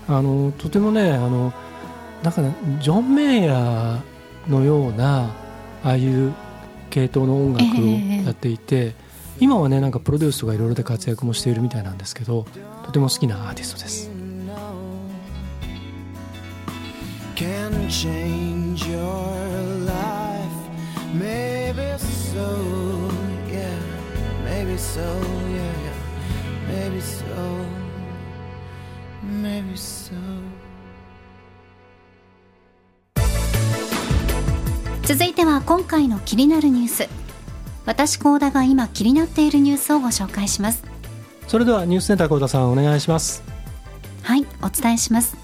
[0.07, 1.53] あのとてもねあの
[2.23, 5.35] なんか、ね、ジョン・メイヤーのような
[5.83, 6.33] ああいう
[6.89, 7.85] 系統の音楽を
[8.25, 8.93] やっていて、えー、
[9.39, 12.45] 今はねなんかプロデュースとかいろいろで活躍もしているみたいなんですけど
[12.83, 14.09] とても好きなアーティストです。
[17.35, 19.03] can change your
[19.85, 20.55] life.
[21.13, 23.11] Maybe so,
[23.47, 23.77] yeah.
[24.45, 25.01] Maybe so,
[25.51, 25.97] yeah, yeah.
[26.69, 27.65] Maybe so.
[29.21, 29.94] Maybe so.
[35.03, 37.09] 続いては今回の気になるニュース。
[37.85, 40.83] 私高田が今気になっているニュースをご紹介します。
[41.47, 43.43] それではニュースセンター高田さんお願いします。
[44.23, 45.37] はいお伝えします。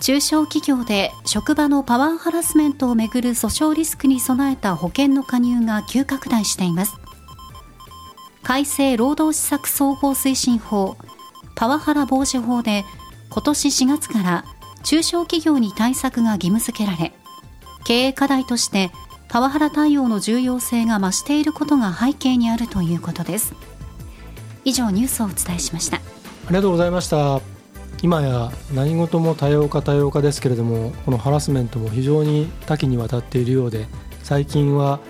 [0.00, 6.94] 中小企業で職場のパワーハラスメントをめぐる訴訟リスクに備えた保険の加入が急拡大しています。
[8.44, 10.96] 改正労働施策総合推進法
[11.56, 12.84] パワハラ防止法で
[13.30, 14.44] 今年4月から
[14.82, 17.12] 中小企業に対策が義務付けられ
[17.84, 18.90] 経営課題として
[19.28, 23.54] パワハラ対応の重要性が増していることが背景にあるということです。
[24.64, 25.98] 以上ニュースをお伝えしました。
[25.98, 26.00] あ
[26.48, 27.40] りがとうございました。
[28.02, 33.86] 今や何事も多様化多様化ですけれどもこのハラスメントも非常に多岐にわたっているようで
[34.22, 35.00] 最近は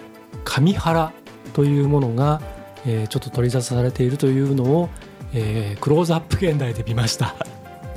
[0.45, 1.13] 神ハラ
[1.53, 2.41] というものが、
[2.87, 4.89] えー、ちょっと取り沙汰されているというのを、
[5.35, 7.35] えー、クローズアップ現代で見ました。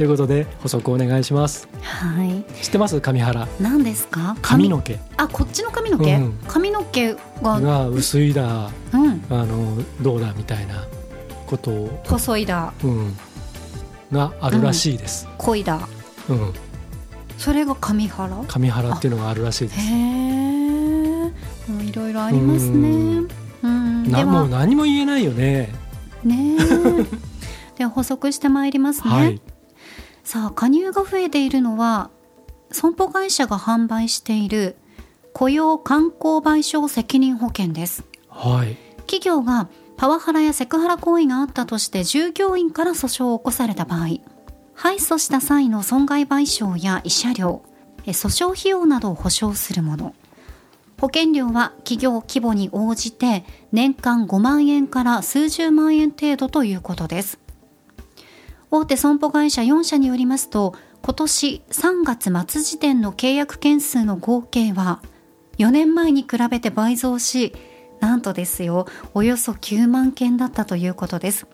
[0.02, 1.70] ということで補足お願いします。
[1.84, 2.44] はい。
[2.60, 3.00] 知ってます？
[3.02, 3.48] 神原。
[3.60, 4.36] 何ですか？
[4.42, 4.98] 髪の毛。
[5.16, 7.62] あこっちの髪の毛、うん、髪の毛が。
[7.62, 10.88] が薄いだ、うん、あのどうだみたいな
[11.46, 12.04] ことを。
[12.04, 13.16] 細いだ、うん、
[14.12, 15.88] があるらしいです、うん、濃いだ。
[16.30, 16.54] うん。
[17.38, 18.44] それが神原？
[18.48, 19.80] 神原っていうのがあるらしいです。
[19.82, 21.32] へえ
[21.88, 23.28] いろいろありますね。
[23.62, 24.10] うん。
[24.10, 25.70] なもう何も言えないよね。
[26.24, 26.58] ね
[27.78, 29.40] では補足してまいりますね、はい
[30.24, 32.10] さあ加入が増えているのは
[32.72, 34.78] 損保会社が販売している
[35.34, 44.20] 雇用観光賠償責任保険です、はい、企業がパワハラやセクハラ行為があったとして従業員から訴訟を起こされた場合
[44.74, 47.64] 敗訴した際の損害賠償や慰謝料
[48.06, 50.16] 訴訟費用などを保証するもの。
[51.02, 57.40] 保険料は企業規模に応じて年間5万円から数十万円程度ということです
[58.72, 65.02] 大手損保会社4社によりますと今年3月末時点の契約件数の合計は
[65.58, 67.54] 4年前に比べて倍増し
[68.00, 71.48] なんとですよおよそ9万件だったということです。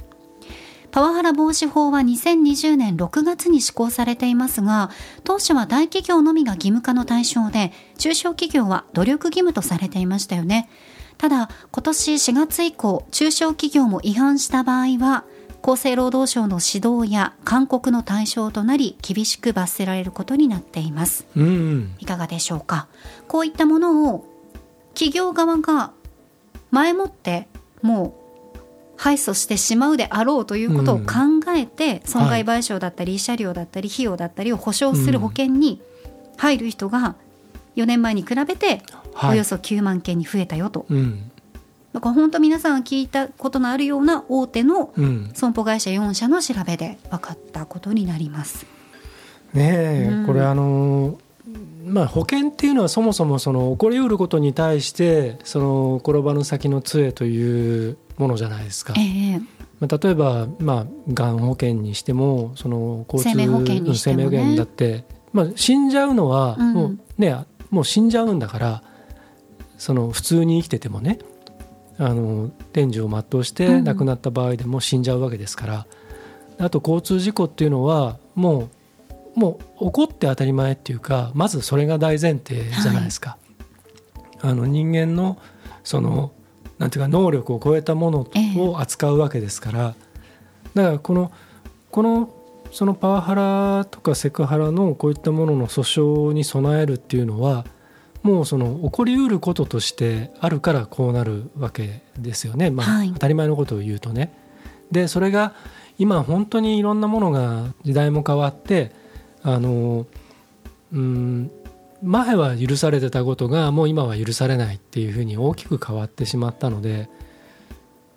[0.92, 4.90] パワハラ防止法は2020年6月に施行されていますが
[5.26, 10.70] 当初は大企業のみが義務化の対象で中小企業は努力義務とされていましたよね。
[11.18, 15.26] ただ今年4月以降中小企業も違反した場合は
[15.70, 22.88] 厚生労働省の指導や勧告の対象となり厳しく罰せられることになっています、うん、いかがでしょうか？
[23.28, 24.26] こういったものを
[24.94, 25.92] 企業側が
[26.72, 27.50] 前もって
[27.82, 28.16] も
[28.56, 28.60] う
[28.96, 31.06] 敗訴してしまうであろうということを考
[31.56, 35.82] えて、損害賠償だったり慰謝料だったり費用だったりを保証する保険に
[36.38, 37.16] 入る人が
[37.76, 38.82] 4年前に比べて
[39.22, 40.86] およそ9万件に増えたよと。
[40.90, 41.30] うん
[41.98, 44.94] だから本当皆さんが聞いたことのあるような大手の
[45.34, 48.68] 損保会社4社の調べで分かったことになります。
[49.56, 51.18] ねえ、うん、これあの
[51.86, 58.94] まあ、保険っていうのはそもそもその起こりうることに対してその転ばぬ先の杖というものじゃないですか。
[58.96, 59.40] えー
[59.80, 68.84] まあ、例えば、まあ、がん保険にしてもその交通生命保険にしても、ね、生命保険だって、まあ、死んじゃうのはもうね、うん、もう死んじゃうんだから
[69.80, 71.18] その普通に生きててもね
[72.00, 75.88] あの天寿を全うして亡くなった場合でも死んじゃうわけですから、
[76.60, 78.70] うん、あと交通事故っていうのはも
[79.36, 83.38] うもう起こって当たり前っていうかまずそれが大前提じゃないですか。
[84.40, 85.38] はい、あの人間の
[85.84, 86.32] その
[86.80, 89.96] なんていうか能力を超えたものを扱うわけですから、
[90.74, 91.32] だからこの
[91.92, 92.34] この
[92.72, 97.66] そのパワハラとかセクハラのこういったものの訴訟に備えるっていうのは
[98.28, 104.34] もうその起こりうることとしてあるからこうなるわけですよね、まあ、当たり前のことを言うとね。
[104.92, 105.54] でそれが
[105.98, 108.92] 今本当にいろんなものが時代も変わって
[109.44, 110.08] あの
[110.92, 111.52] うん
[112.04, 117.10] 前は許されてたことがもう今は許されないっていうふうに大きく変わってしまったので、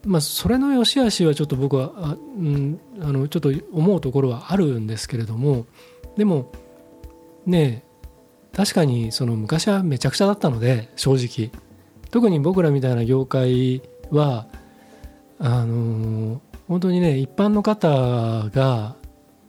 [0.05, 5.67] まあ、それの良し悪しはちょっと僕はあ、うん、あのちょっと思うところはあるんですけれども
[6.17, 6.51] でも
[7.47, 7.85] ね
[8.53, 11.51] 確かにその昔はめちゃくちゃだったので正直。
[12.11, 14.47] 特に僕らみたいな業界は
[15.39, 17.89] あの本当にね一般の方
[18.51, 18.97] が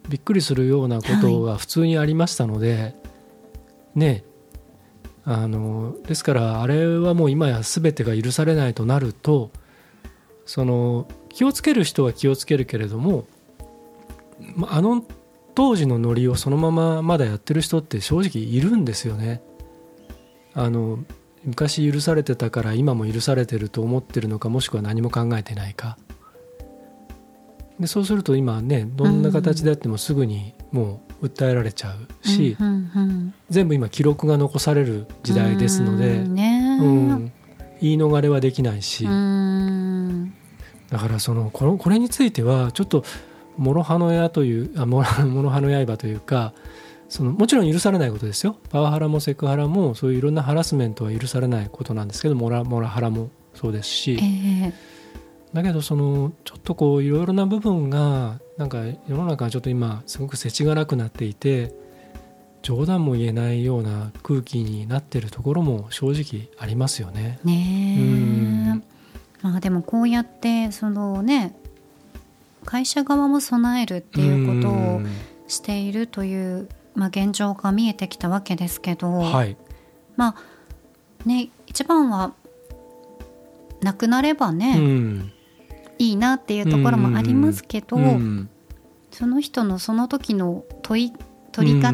[0.10, 2.96] びっくりするようなことが普通にありましたので、はい、
[3.96, 4.24] ね。
[5.24, 9.52] あのですからあれはもう今や全てが許されないとなると
[10.46, 13.26] その気をつける人は気をつけるけれども
[14.68, 15.06] あの
[15.56, 19.42] 当時のノリをそのまままだやってる人って正直いるんですよね。
[20.54, 21.00] あの
[21.44, 25.98] 昔許されてたから今も許されてると思ってるのかもしくは何も考えてないか。
[27.80, 37.34] でそうすると今ねどんな形であってもすぐにもう訴えられちゃうし、うんうんうん、全部今記録が残される時代ですので、ねうん、
[37.82, 39.08] 言い逃れはできないし。
[40.92, 43.06] だからそのこのこれについてはちょっと
[43.62, 46.54] 諸刃の矢というあ諸 刃の刃というか
[47.10, 48.56] そのもちろん許されないことですよ。
[48.70, 54.74] パワハラもセクハラもそういういろんなハラスメントは許されないことなんですけどモラモラハラもそうですし、えー、
[55.54, 61.74] だけどそのちょっとこういろいろな部分がなんか世の中はちょっと今すごく世知辛くなっていて
[62.62, 67.40] 冗談も言えないような空気になっているところも正直ありますよね。
[67.44, 68.82] ね
[69.42, 71.56] まあでもこうやってそのね
[72.66, 75.02] 会社側も備えるっていうことを
[75.48, 79.58] しているという、まあ、現状が見えてきたわけですけど、はい、
[80.16, 82.34] まあね一番は
[83.82, 85.34] なくなればね、うん、
[85.98, 88.50] いいなっていうところもありますけど、うん、
[89.12, 91.14] その人のその時の問い
[91.52, 91.92] 取り方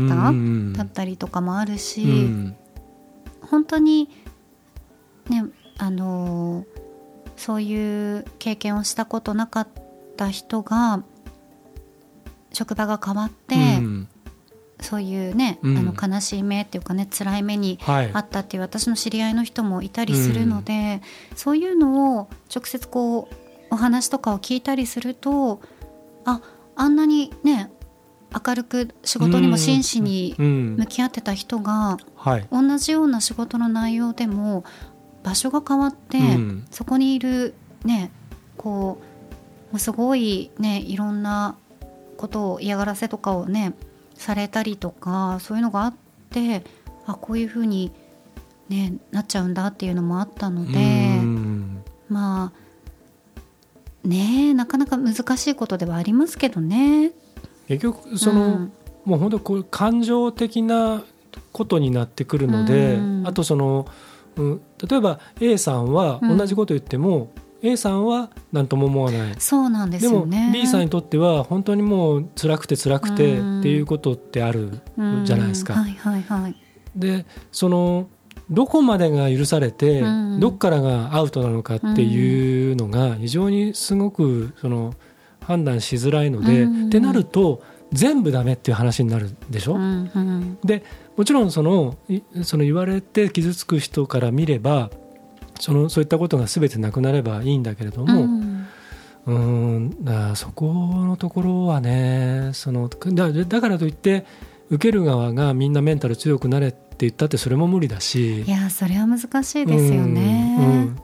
[0.74, 2.56] だったりとかもあるし、うん、
[3.42, 4.10] 本当に
[5.30, 5.46] ね
[5.78, 6.66] あの
[7.36, 9.68] そういう経験をしたことなかっ
[10.18, 11.04] た人が
[12.52, 14.08] 職場が変わって、うん、
[14.82, 21.02] そういうね、うん、あの悲しい目っていうかね辛い目にあったっていう私の知り合いの人もいたりするので、
[21.36, 23.36] そういうのを直接こう
[23.70, 25.62] お話とかを聞いたりすると
[26.26, 26.42] あ
[26.76, 27.72] あんなにね
[28.46, 31.98] 明るく仕事にも真摯に向き合ってた人が、
[32.52, 34.64] 同じような仕事の内容でも
[35.24, 36.18] 場所が変わって、
[36.72, 37.54] そこにいる
[37.86, 38.12] ね
[38.58, 39.07] こう
[39.72, 41.56] もうすごいねいろんな
[42.18, 43.74] ことを嫌がらせとかをね
[44.16, 45.94] されたりとかそういうのがあっ
[46.32, 46.64] て
[47.06, 47.92] あこういうふうに、
[48.70, 51.20] ね、なっちゃうんだっていうのもあったので
[52.10, 57.12] まあねなかなか難しいことではありますけどね。
[57.68, 58.72] 結局その、うん、
[59.06, 61.04] もう本当こう感情的な
[61.52, 63.86] ことになってくるので、うん、あとその、
[64.38, 67.30] うん、例えば A さんは同じこと言っても、うん、
[67.62, 69.36] A さんは何とも思わない。
[69.40, 70.52] そうなんですよね。
[70.52, 74.80] でも B さんにとっては本当にもう辛くて辛くてっていうことってある
[75.24, 75.74] じゃないですか。
[75.74, 76.56] はいはいはい、
[76.96, 78.10] でその
[78.50, 80.02] どこまでが許されて、
[80.40, 84.94] どっからがアウトなのかっていうのが非常にすごくその
[85.42, 89.78] 判断しづらいので、ってなると全部ダメっていう話になるでしょ、
[90.64, 90.84] で
[91.18, 91.98] もちろんその
[92.44, 94.92] その言われて傷つく人から見れば
[95.60, 98.68] そのそういったことが全てなくなればいいんだけれども、うん、
[99.26, 104.26] うんだそこのところはねそのだだからといって
[104.70, 110.58] 受ける側がみんなメンタル強くなれって言ったってそれも無理だしいやそれは難しいですよね。
[110.60, 110.98] うんうん、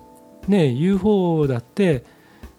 [0.47, 2.03] ね言う方だって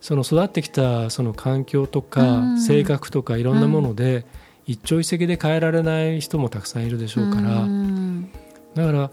[0.01, 4.27] その育ってきたその環境とか性格とかいろんなもので
[4.67, 7.67] 一朝一夕で変えられない人もたくさんいるでしょうから
[8.75, 9.11] だから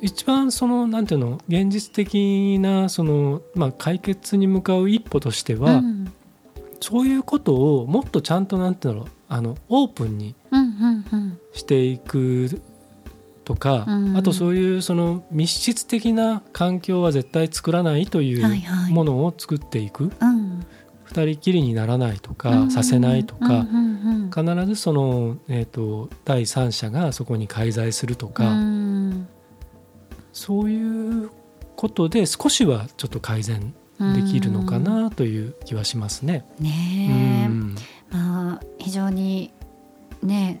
[0.00, 5.82] 一番そのなんていうの現実的なそのまあ解決に向かう一歩としては
[6.80, 10.34] そういうことをもっとちゃんとなんていうのあのオープンに
[11.52, 12.60] していく
[13.44, 20.36] とか、うん、あとそういうその密室的な環境は絶対作らないというものを作っていく、はいはい、
[21.04, 23.96] 二人きりにならないとか、うん、させないとか、うん
[24.34, 28.44] 必ずその、えーと、第三者がそこに介在するとか、
[30.36, 31.30] そういう
[31.76, 36.44] ことで少しはちょっと改善できるのかなという気はしますね。
[36.60, 37.48] ね
[38.10, 39.50] まあ、非常に
[40.22, 40.60] ね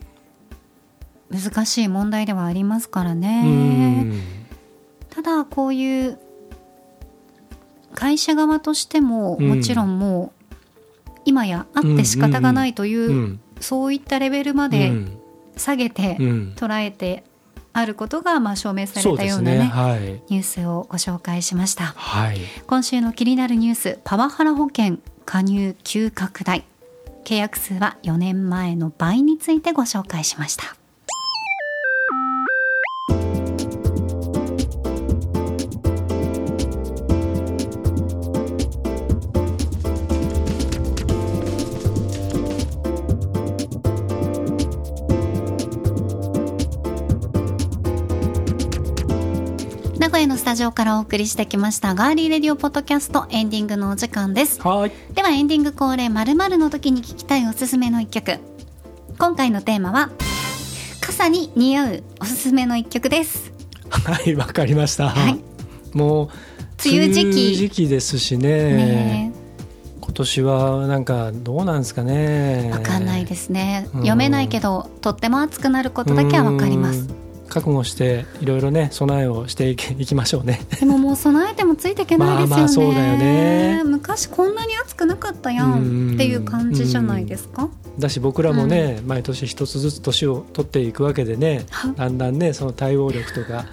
[1.30, 4.14] 難しい問題ではありますからね。
[5.10, 6.18] ただこういう
[7.94, 10.32] 会社側としてももちろんも
[11.06, 14.90] う今やあって仕方がないというそういったレベルまで
[15.58, 17.24] 下げて捉えて
[17.78, 20.00] あることがまあ証明されたようなね、ねはい、
[20.30, 24.96] ニュースをご紹介しました、はい、今週の気になるニュースパワハラ保険
[25.26, 26.64] 加入急拡大
[27.24, 30.74] 契約数は4年前の倍についてご紹介しました
[50.26, 54.60] のスタジオからお送りしてきましたガーリーレディオポッドキャストエンディングのお時間です。
[54.60, 54.92] はい。
[55.14, 58.40] ではエンディング恒例まるの時に聞きたいおすすめの一曲。
[59.18, 60.10] 今回のテーマは
[61.00, 63.52] 傘に似合うおすすめの一曲です。
[63.88, 65.40] はいわかりました、はい、
[65.96, 66.28] もう
[66.84, 67.56] 梅雨時期。
[67.56, 68.48] 時期ですしね。
[68.48, 69.32] ね
[70.00, 72.70] 今年はなんかどうなんですかね。
[72.72, 73.88] わかんないですね。
[73.92, 77.15] 読めないけどとっても暑くなることだけはわかります
[77.48, 80.60] 覚悟していろいろね備えをしていきましょうね。
[80.80, 82.50] でももう備えてもついていけないですよね。
[82.50, 83.82] まあまあそうだよね。
[83.84, 87.68] 昔こんなに暑くなかったやんっていう感じじゃないですか？
[87.98, 91.64] だし僕らもね、うん、毎年一つずつ年を取っていくわけでね
[91.96, 93.64] だんだんねその対応力とか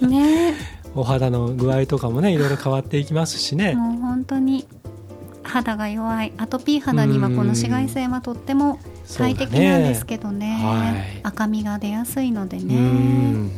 [0.00, 0.54] ね。
[0.98, 3.74] お肌の具合とかもねいろいろ変わっていきますしね。
[3.74, 4.66] もう本当に
[5.46, 6.32] 肌が弱い。
[6.36, 10.64] アトピー肌にはこの紫外線はとっても最適なんですけどね、ね。
[10.64, 13.50] はい、赤みが出やすいのでね。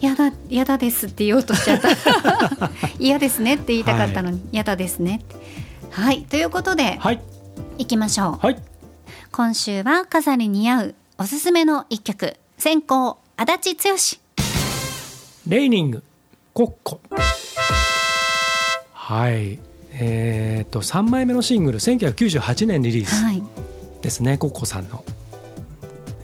[0.00, 1.88] やだやだですって言おうとしちゃった。
[2.98, 5.20] 嫌ですねって言いたかったのに、はい、やだですね
[5.90, 6.22] はい。
[6.22, 7.20] ということで、はい、
[7.78, 8.58] いきましょう、はい、
[9.32, 12.36] 今週は飾り似合うおすすめの一曲。
[12.58, 13.94] 先行足立剛。
[15.46, 16.02] レイニング
[16.52, 17.00] コッコ。
[18.92, 23.24] はいえー、っと3枚目のシングル1998年リリース。
[24.02, 25.04] ですね、はい、コッコさんの。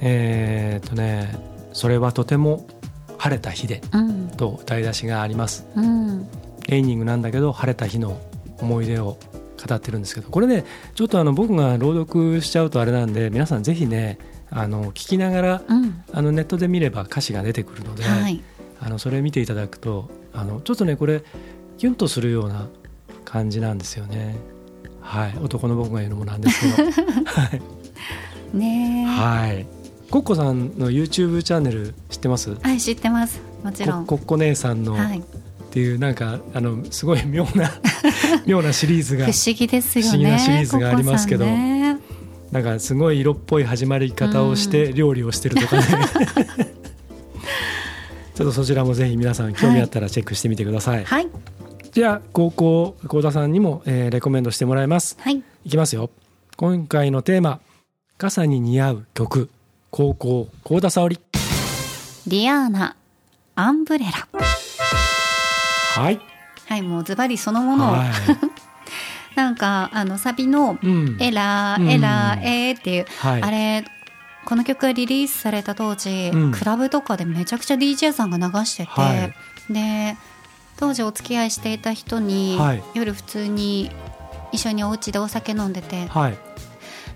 [0.03, 1.35] えー、っとね
[1.73, 2.67] それはとても
[3.19, 3.83] 晴れた日で、
[4.37, 6.27] と歌い出しがあります、うん、
[6.67, 8.19] レイニングなんだけど晴れた日の
[8.61, 9.19] 思い出を
[9.69, 10.31] 語ってるんですけど。
[10.31, 10.65] これね
[10.95, 14.19] ちょっとあの僕が朗読しちゃうとあれなんで皆さんぜひね
[14.51, 18.43] あの聞きながら、うん、あのネットで見れば歌詞が出てくるので、はい、
[18.81, 21.23] あのそれ見ていただくとあのちょっとねこれ
[21.77, 22.69] キュンとするような
[23.31, 24.37] 感じなんですよね。
[25.01, 25.39] はい。
[25.41, 26.91] 男の僕が言うのもなんですけど。
[27.31, 27.51] は
[28.55, 28.57] い。
[28.57, 29.67] ねはい。
[30.11, 32.57] コッコさんの YouTube チャンネル知ってます？
[32.61, 33.41] はい知ってます。
[33.63, 34.07] もちろん。
[34.07, 35.23] コッコ姉さんの、はい、っ
[35.71, 37.71] ていうなんかあのすごい妙な
[38.47, 39.27] 妙なシリーズが。
[39.27, 41.99] 不思議ですよね不思議なシリーズがありますけど、ね、
[42.51, 46.47] なんかすごい色っぽい始まり方をして料理をしてるとかね、うん、
[48.35, 51.29] ちょっとそちらもぜひ皆さん興味あったらチェックしてみてください、はい、
[51.93, 56.11] じゃあ高校幸田さんにも、えー、レコメンドしてもらいます、はい、いきますよ。
[56.57, 57.61] 今回のテーマ
[58.17, 59.51] 傘に似合う曲。
[59.91, 61.19] 高校幸田沙織。
[62.29, 62.95] リアーナ
[63.57, 64.13] アンブレラ。
[66.01, 66.21] はい。
[66.69, 68.09] はいもうズバリそのものを、はい、
[69.35, 70.79] なんかあのサビの
[71.19, 73.85] 「エラー、エラー、えー」っていう、はい、あれ
[74.45, 80.17] この曲がリリースされた当時、うん、クラブとかでめちゃくちゃ DJ さんが流してて、はい、で
[80.81, 82.59] 当時お付き合いしていた人に、
[82.95, 83.91] 夜普通に
[84.51, 86.09] 一緒にお家でお酒飲んでて、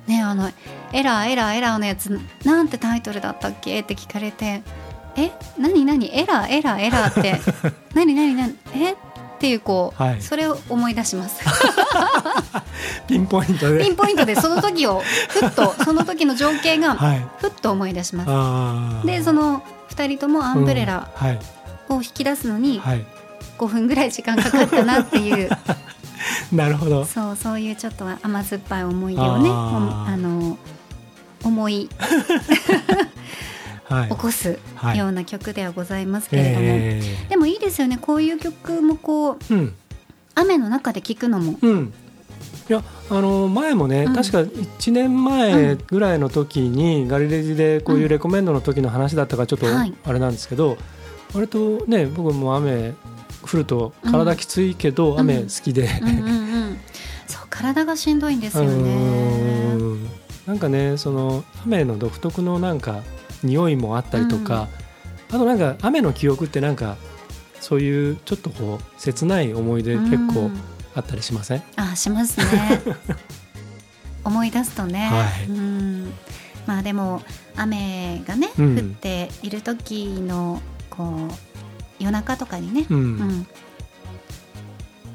[0.07, 0.51] ねあの
[0.93, 3.81] 「エラーエラーエラー」のやつなんてタイトルだったっけ？
[3.81, 4.63] って聞かれて
[5.17, 5.33] 「え？
[5.59, 6.15] 何何？
[6.15, 7.41] エラーエラーエラーって。
[7.95, 8.55] 何何何？
[8.75, 8.93] え？
[8.93, 8.97] っ
[9.39, 11.43] ていうこう、はい、それを思い出します。
[13.09, 13.83] ピンポイントで。
[13.83, 16.95] ピンポイントでその時をふっとその時の情景が
[17.39, 21.09] ふっと思い出します、はい、でその2人ともアンブレラ
[21.89, 22.81] を引き出すのに
[23.59, 25.49] 5分ぐらい時間かかったなっていう。
[26.53, 27.05] なるほど。
[27.05, 30.59] そうそういうちょっと甘酸っぱい思い出をねあの
[31.43, 31.89] 思い
[33.85, 34.59] はい、起こす
[34.97, 37.99] ような曲ではございますけれども、えー、でもいいですよね。
[38.01, 39.75] こういう曲もこう、うん、
[40.35, 41.59] 雨の中で聴くのも。
[41.61, 41.93] うん。
[42.69, 50.79] いやあの前もね、うん、確か1年前ぐらいの時に、ガリレジでこういうレコメンドの時の話だったからちょっとあれなんですけど、
[51.35, 52.95] 割とね僕も雨
[53.49, 55.89] 降ると体きついけど、雨好きで、
[57.27, 59.35] そう体がしんどいんですよね。
[60.47, 63.03] なんかねその雨の独特のなんか
[63.43, 64.69] 匂いもあったりとか、
[65.31, 66.97] あとなんか雨の記憶ってなんか
[67.61, 70.51] そういうちょっとこう切ない思い出結構
[70.95, 72.83] あったりしません、あしますね。
[74.25, 76.13] 思い出すとね、はい、うん。
[76.67, 77.23] まあでも
[77.57, 81.54] 雨がね、うん、降っている時のこう
[81.99, 83.47] 夜中とかにね、うん、うん、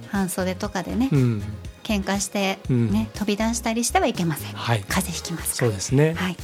[0.07, 1.43] 半袖とかでね、うん、
[1.83, 6.37] 喧嘩してね、うん、飛び出したりしてはいけません、はい、風邪ひきますそうですね、はい、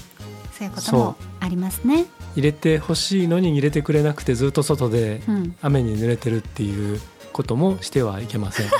[0.57, 2.05] そういうこともありますね。
[2.35, 5.21] 入れてほしいのに入れてくれなくてずっと外で
[5.61, 6.99] 雨に濡れてるっていう
[7.31, 8.67] こともしてはいけません。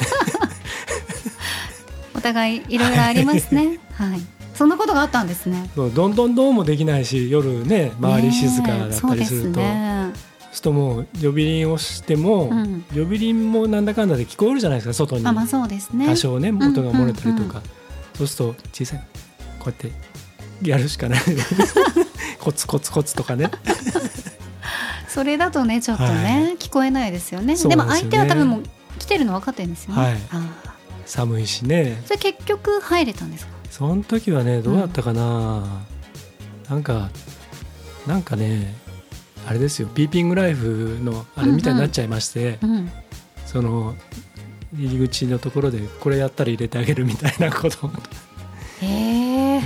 [2.16, 3.80] お互いいろいろありますね。
[3.94, 4.22] はい。
[4.56, 5.70] そんなことがあったんですね。
[5.76, 10.14] どんどんどうもできないし夜ね周り静かだったりすると、ね、
[10.62, 17.62] とも呼び鈴をしても、うん、呼び鈴もなんだかんだで聞こえるじゃないですか外に、あまあそうですね、多少ね音が漏れたりとか、
[18.16, 19.00] そうすると小さい
[19.60, 21.20] こうやってやるしかない。
[22.40, 23.50] コツコツコツとかね。
[25.08, 27.56] それだとねちょっとね、はい、聞こえないですよね。
[27.56, 28.64] でも相手は多分もう
[29.00, 30.18] 来てるの分かってるんですよね、はい、
[31.06, 32.02] 寒いしね。
[32.06, 33.52] それ結局入れたんですか？
[33.72, 35.66] その時はねどうだったかな、うん、
[36.70, 37.10] なんか
[38.08, 38.76] なんかね
[39.48, 42.92] あれですよピーピングライフのあれみたいになっちゃいまして、うんうん、
[43.46, 43.96] その
[44.78, 47.92] 入り口のところでこれやったら入れてあげるみたいなことを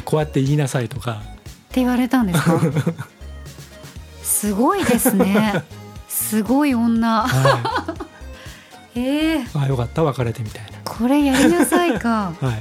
[0.06, 1.22] こうやって言いなさいとか。
[1.24, 2.60] って言われたんですか？
[4.22, 5.64] すごいですね。
[6.08, 7.94] すごい女、は
[8.96, 9.46] い、ええ。
[9.54, 10.78] あよかった別れてみたいな。
[10.84, 12.34] これやりなさいか。
[12.40, 12.52] は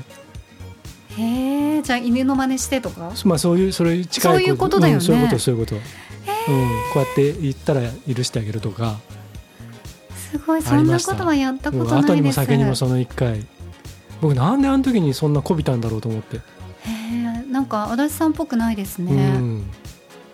[1.16, 1.20] い。
[1.20, 1.82] へえ。
[1.82, 3.12] じゃあ犬の真似してとか？
[3.24, 5.82] まあそういうそれ近いそういうことだよね、うん、そういうことそういうこと、うん、
[6.48, 6.52] こ
[6.96, 7.82] うやって言ったら
[8.12, 8.98] 許してあげるとか。
[10.30, 12.06] すごいそんなことはやったことないです。
[12.06, 13.46] 後にも先にもその一回。
[14.20, 16.36] 僕なんであの時にそんなこびたんだろうと思って。
[16.36, 16.40] へ
[17.14, 17.28] え
[17.60, 19.70] んか足立さんっぽくないですね、うん、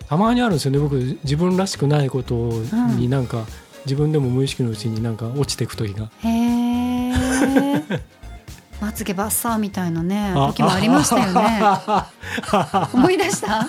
[0.08, 0.78] たまにあるんですよね。
[0.78, 2.34] 僕自分らしくないこと
[2.96, 3.46] になんか、うん、
[3.86, 6.10] 自分でも無意識のうちになんか落ちていく時が。
[6.20, 7.14] へえ。
[8.80, 11.62] まつげバッサーみたいなね時もありましたよね。
[12.92, 13.68] 思い出した？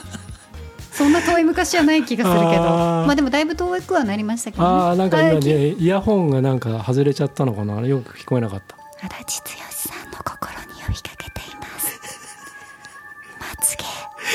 [0.95, 2.63] そんな遠い昔じゃない気がするけど。
[2.63, 7.85] まあでもだいぶ遠くはなりましたけど、ね、ああなんか今ねイヤホンがなんか外れちゃったのかな？
[7.85, 8.77] よく聞こえなかった。
[9.03, 11.99] 足立剛さんの心に呼びかけています。
[13.39, 13.75] まつ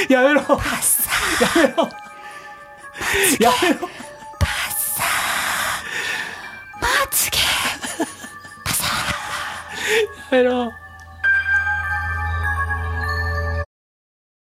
[0.08, 0.42] げやめろ。
[0.42, 1.62] バッサー。
[1.62, 1.82] やめろ。
[3.40, 3.80] やめろ。
[3.80, 5.06] バッサー。
[6.80, 10.36] まつげバッサー。
[10.36, 10.72] やめろ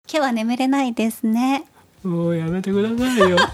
[0.06, 1.64] 今日は眠れないですね
[2.04, 3.36] もうやめてくださいよ。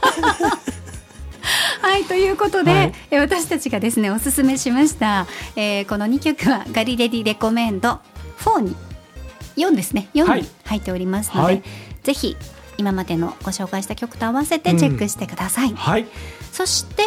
[1.80, 5.26] はいということで、はい、私たちがですねおすすめしました、
[5.56, 8.00] えー、この2曲はガリレディレコメンド
[8.38, 8.76] 4に
[9.56, 11.62] 4ですね4に入っておりますので、はい、
[12.02, 12.36] ぜひ
[12.76, 16.06] 今までのご紹介した曲と合わせてチェックしてください、うんはい、
[16.52, 17.02] そして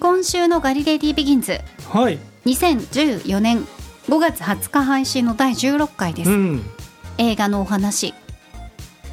[0.00, 3.66] 今週の「ガリレディビギンズ」はい、2014年
[4.08, 6.62] 5月20日配信の第16回です、うん、
[7.18, 8.14] 映画のお話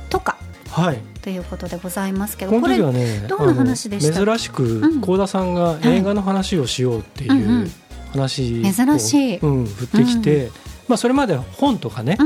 [0.09, 0.37] とか。
[0.71, 3.25] はいということでございますけど、この時はね。
[3.27, 4.23] どんな話でした？
[4.23, 7.67] 珍しく幸田さんが映画の話をしようっていう
[8.11, 10.51] 話を、珍しい、うん、振ってきて、
[10.87, 12.19] まあ、それまで本とかね、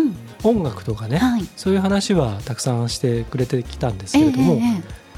[0.43, 1.21] 音楽とかね、
[1.55, 4.59] そういう話はたくさんしてくれてきたんですけれども、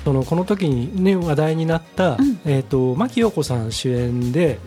[0.04, 4.60] そのこの時に、ね、話題になった、えー、と牧陽子さん主演で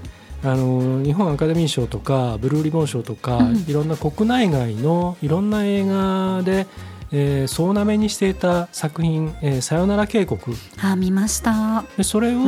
[0.43, 3.39] あの日本アカデミー賞とかブルーリボン賞とか、
[3.69, 6.67] いろんな国内外のいろんな映画で
[7.13, 10.41] えー、総なめにしていた作品「えー、さよなら渓谷」
[10.83, 11.85] あ見ました。
[11.97, 12.41] でそれを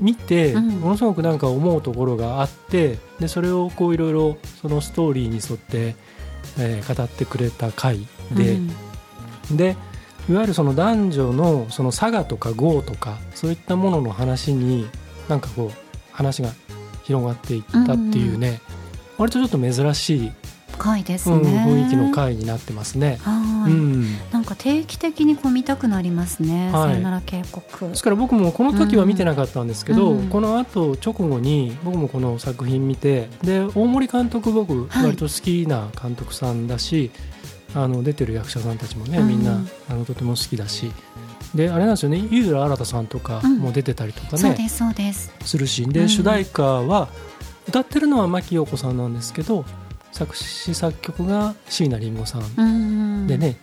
[0.00, 5.96] 見て、うん、ものすごくなんか思うところがあってでそれをこういろいろそのストーリーに沿って、
[6.58, 8.58] えー、語ってくれた回で、
[9.50, 9.76] うん、で
[10.28, 14.86] いわゆるその男女のその佐賀とか豪とかそういったものの話に
[15.28, 15.78] なんかこう
[16.12, 16.50] 話が
[17.04, 18.58] 広がっていったっていうね、うん、
[19.18, 20.32] 割とちょっと珍しい
[20.76, 23.18] 回ですね、うん、雰囲気の回になってますね。
[23.22, 26.70] はい、うん、なんか定期的にこう見たくなりますね。
[26.72, 27.90] はい、さよなら渓谷。
[27.90, 37.10] ですから僕もこの時は見てなかったんですけど、うん、この後直後に僕もこの作品見て、で大森監督僕割と好きな監督さんだし、
[37.74, 39.58] はい、あの出てる役者さんたちもねみんな、
[39.88, 40.92] あのとても好きだし。
[41.54, 45.32] であれなんですよね井浦新さんとかも出てたりとかね、そうですそうです。
[45.42, 47.08] するしで、主題歌は
[47.68, 49.64] 歌ってるのは牧陽子さんなんですけど
[50.12, 53.26] 作詞作曲が椎名林檎さん。
[53.26, 53.56] でね。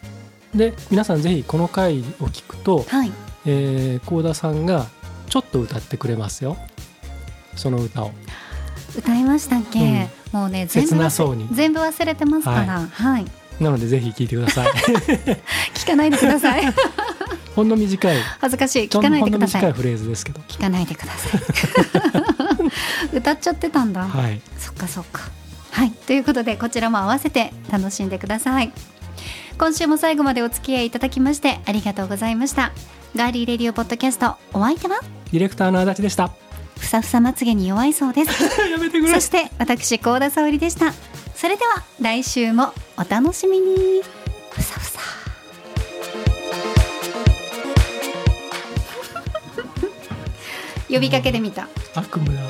[0.55, 3.11] で皆さんぜひこの回を聞くと、はい。
[3.45, 4.87] えー、田さんが
[5.27, 6.57] ちょっと歌ってくれますよ。
[7.55, 8.11] その歌を。
[8.97, 11.47] 歌いましたっけ、うん、もうね全部そうに。
[11.51, 13.25] 全部忘れてますから、はい、はい、
[13.59, 14.67] なのでぜひ聞いてください。
[15.73, 16.63] 聞かないでください。
[17.55, 18.17] ほんの短い。
[18.39, 18.87] 恥ずかしい。
[18.87, 19.61] 聞かないでください。
[19.61, 20.41] 短いフレーズですけど。
[20.47, 21.41] 聞かないでください。
[23.17, 25.21] 歌っちゃってたんだ、はい、そっかそっか
[25.73, 25.91] はい。
[25.91, 28.71] ということでこちらも合わせて楽しんでください。
[29.57, 32.71] 今週も最後までお付き合いいただきましてありがとうございました。
[33.15, 34.99] ガーリーレディオポッドキャストお相手は？
[35.31, 36.31] ディレクターの足立でした。
[36.79, 38.33] ふさふさまつげに弱いそうです。
[39.13, 40.93] そして私高田沙織でした。
[41.35, 44.01] それでは来週もお楽しみに。
[44.51, 44.99] ふさふさ。
[50.89, 51.67] 呼びかけてみた。
[51.95, 52.41] 悪夢だ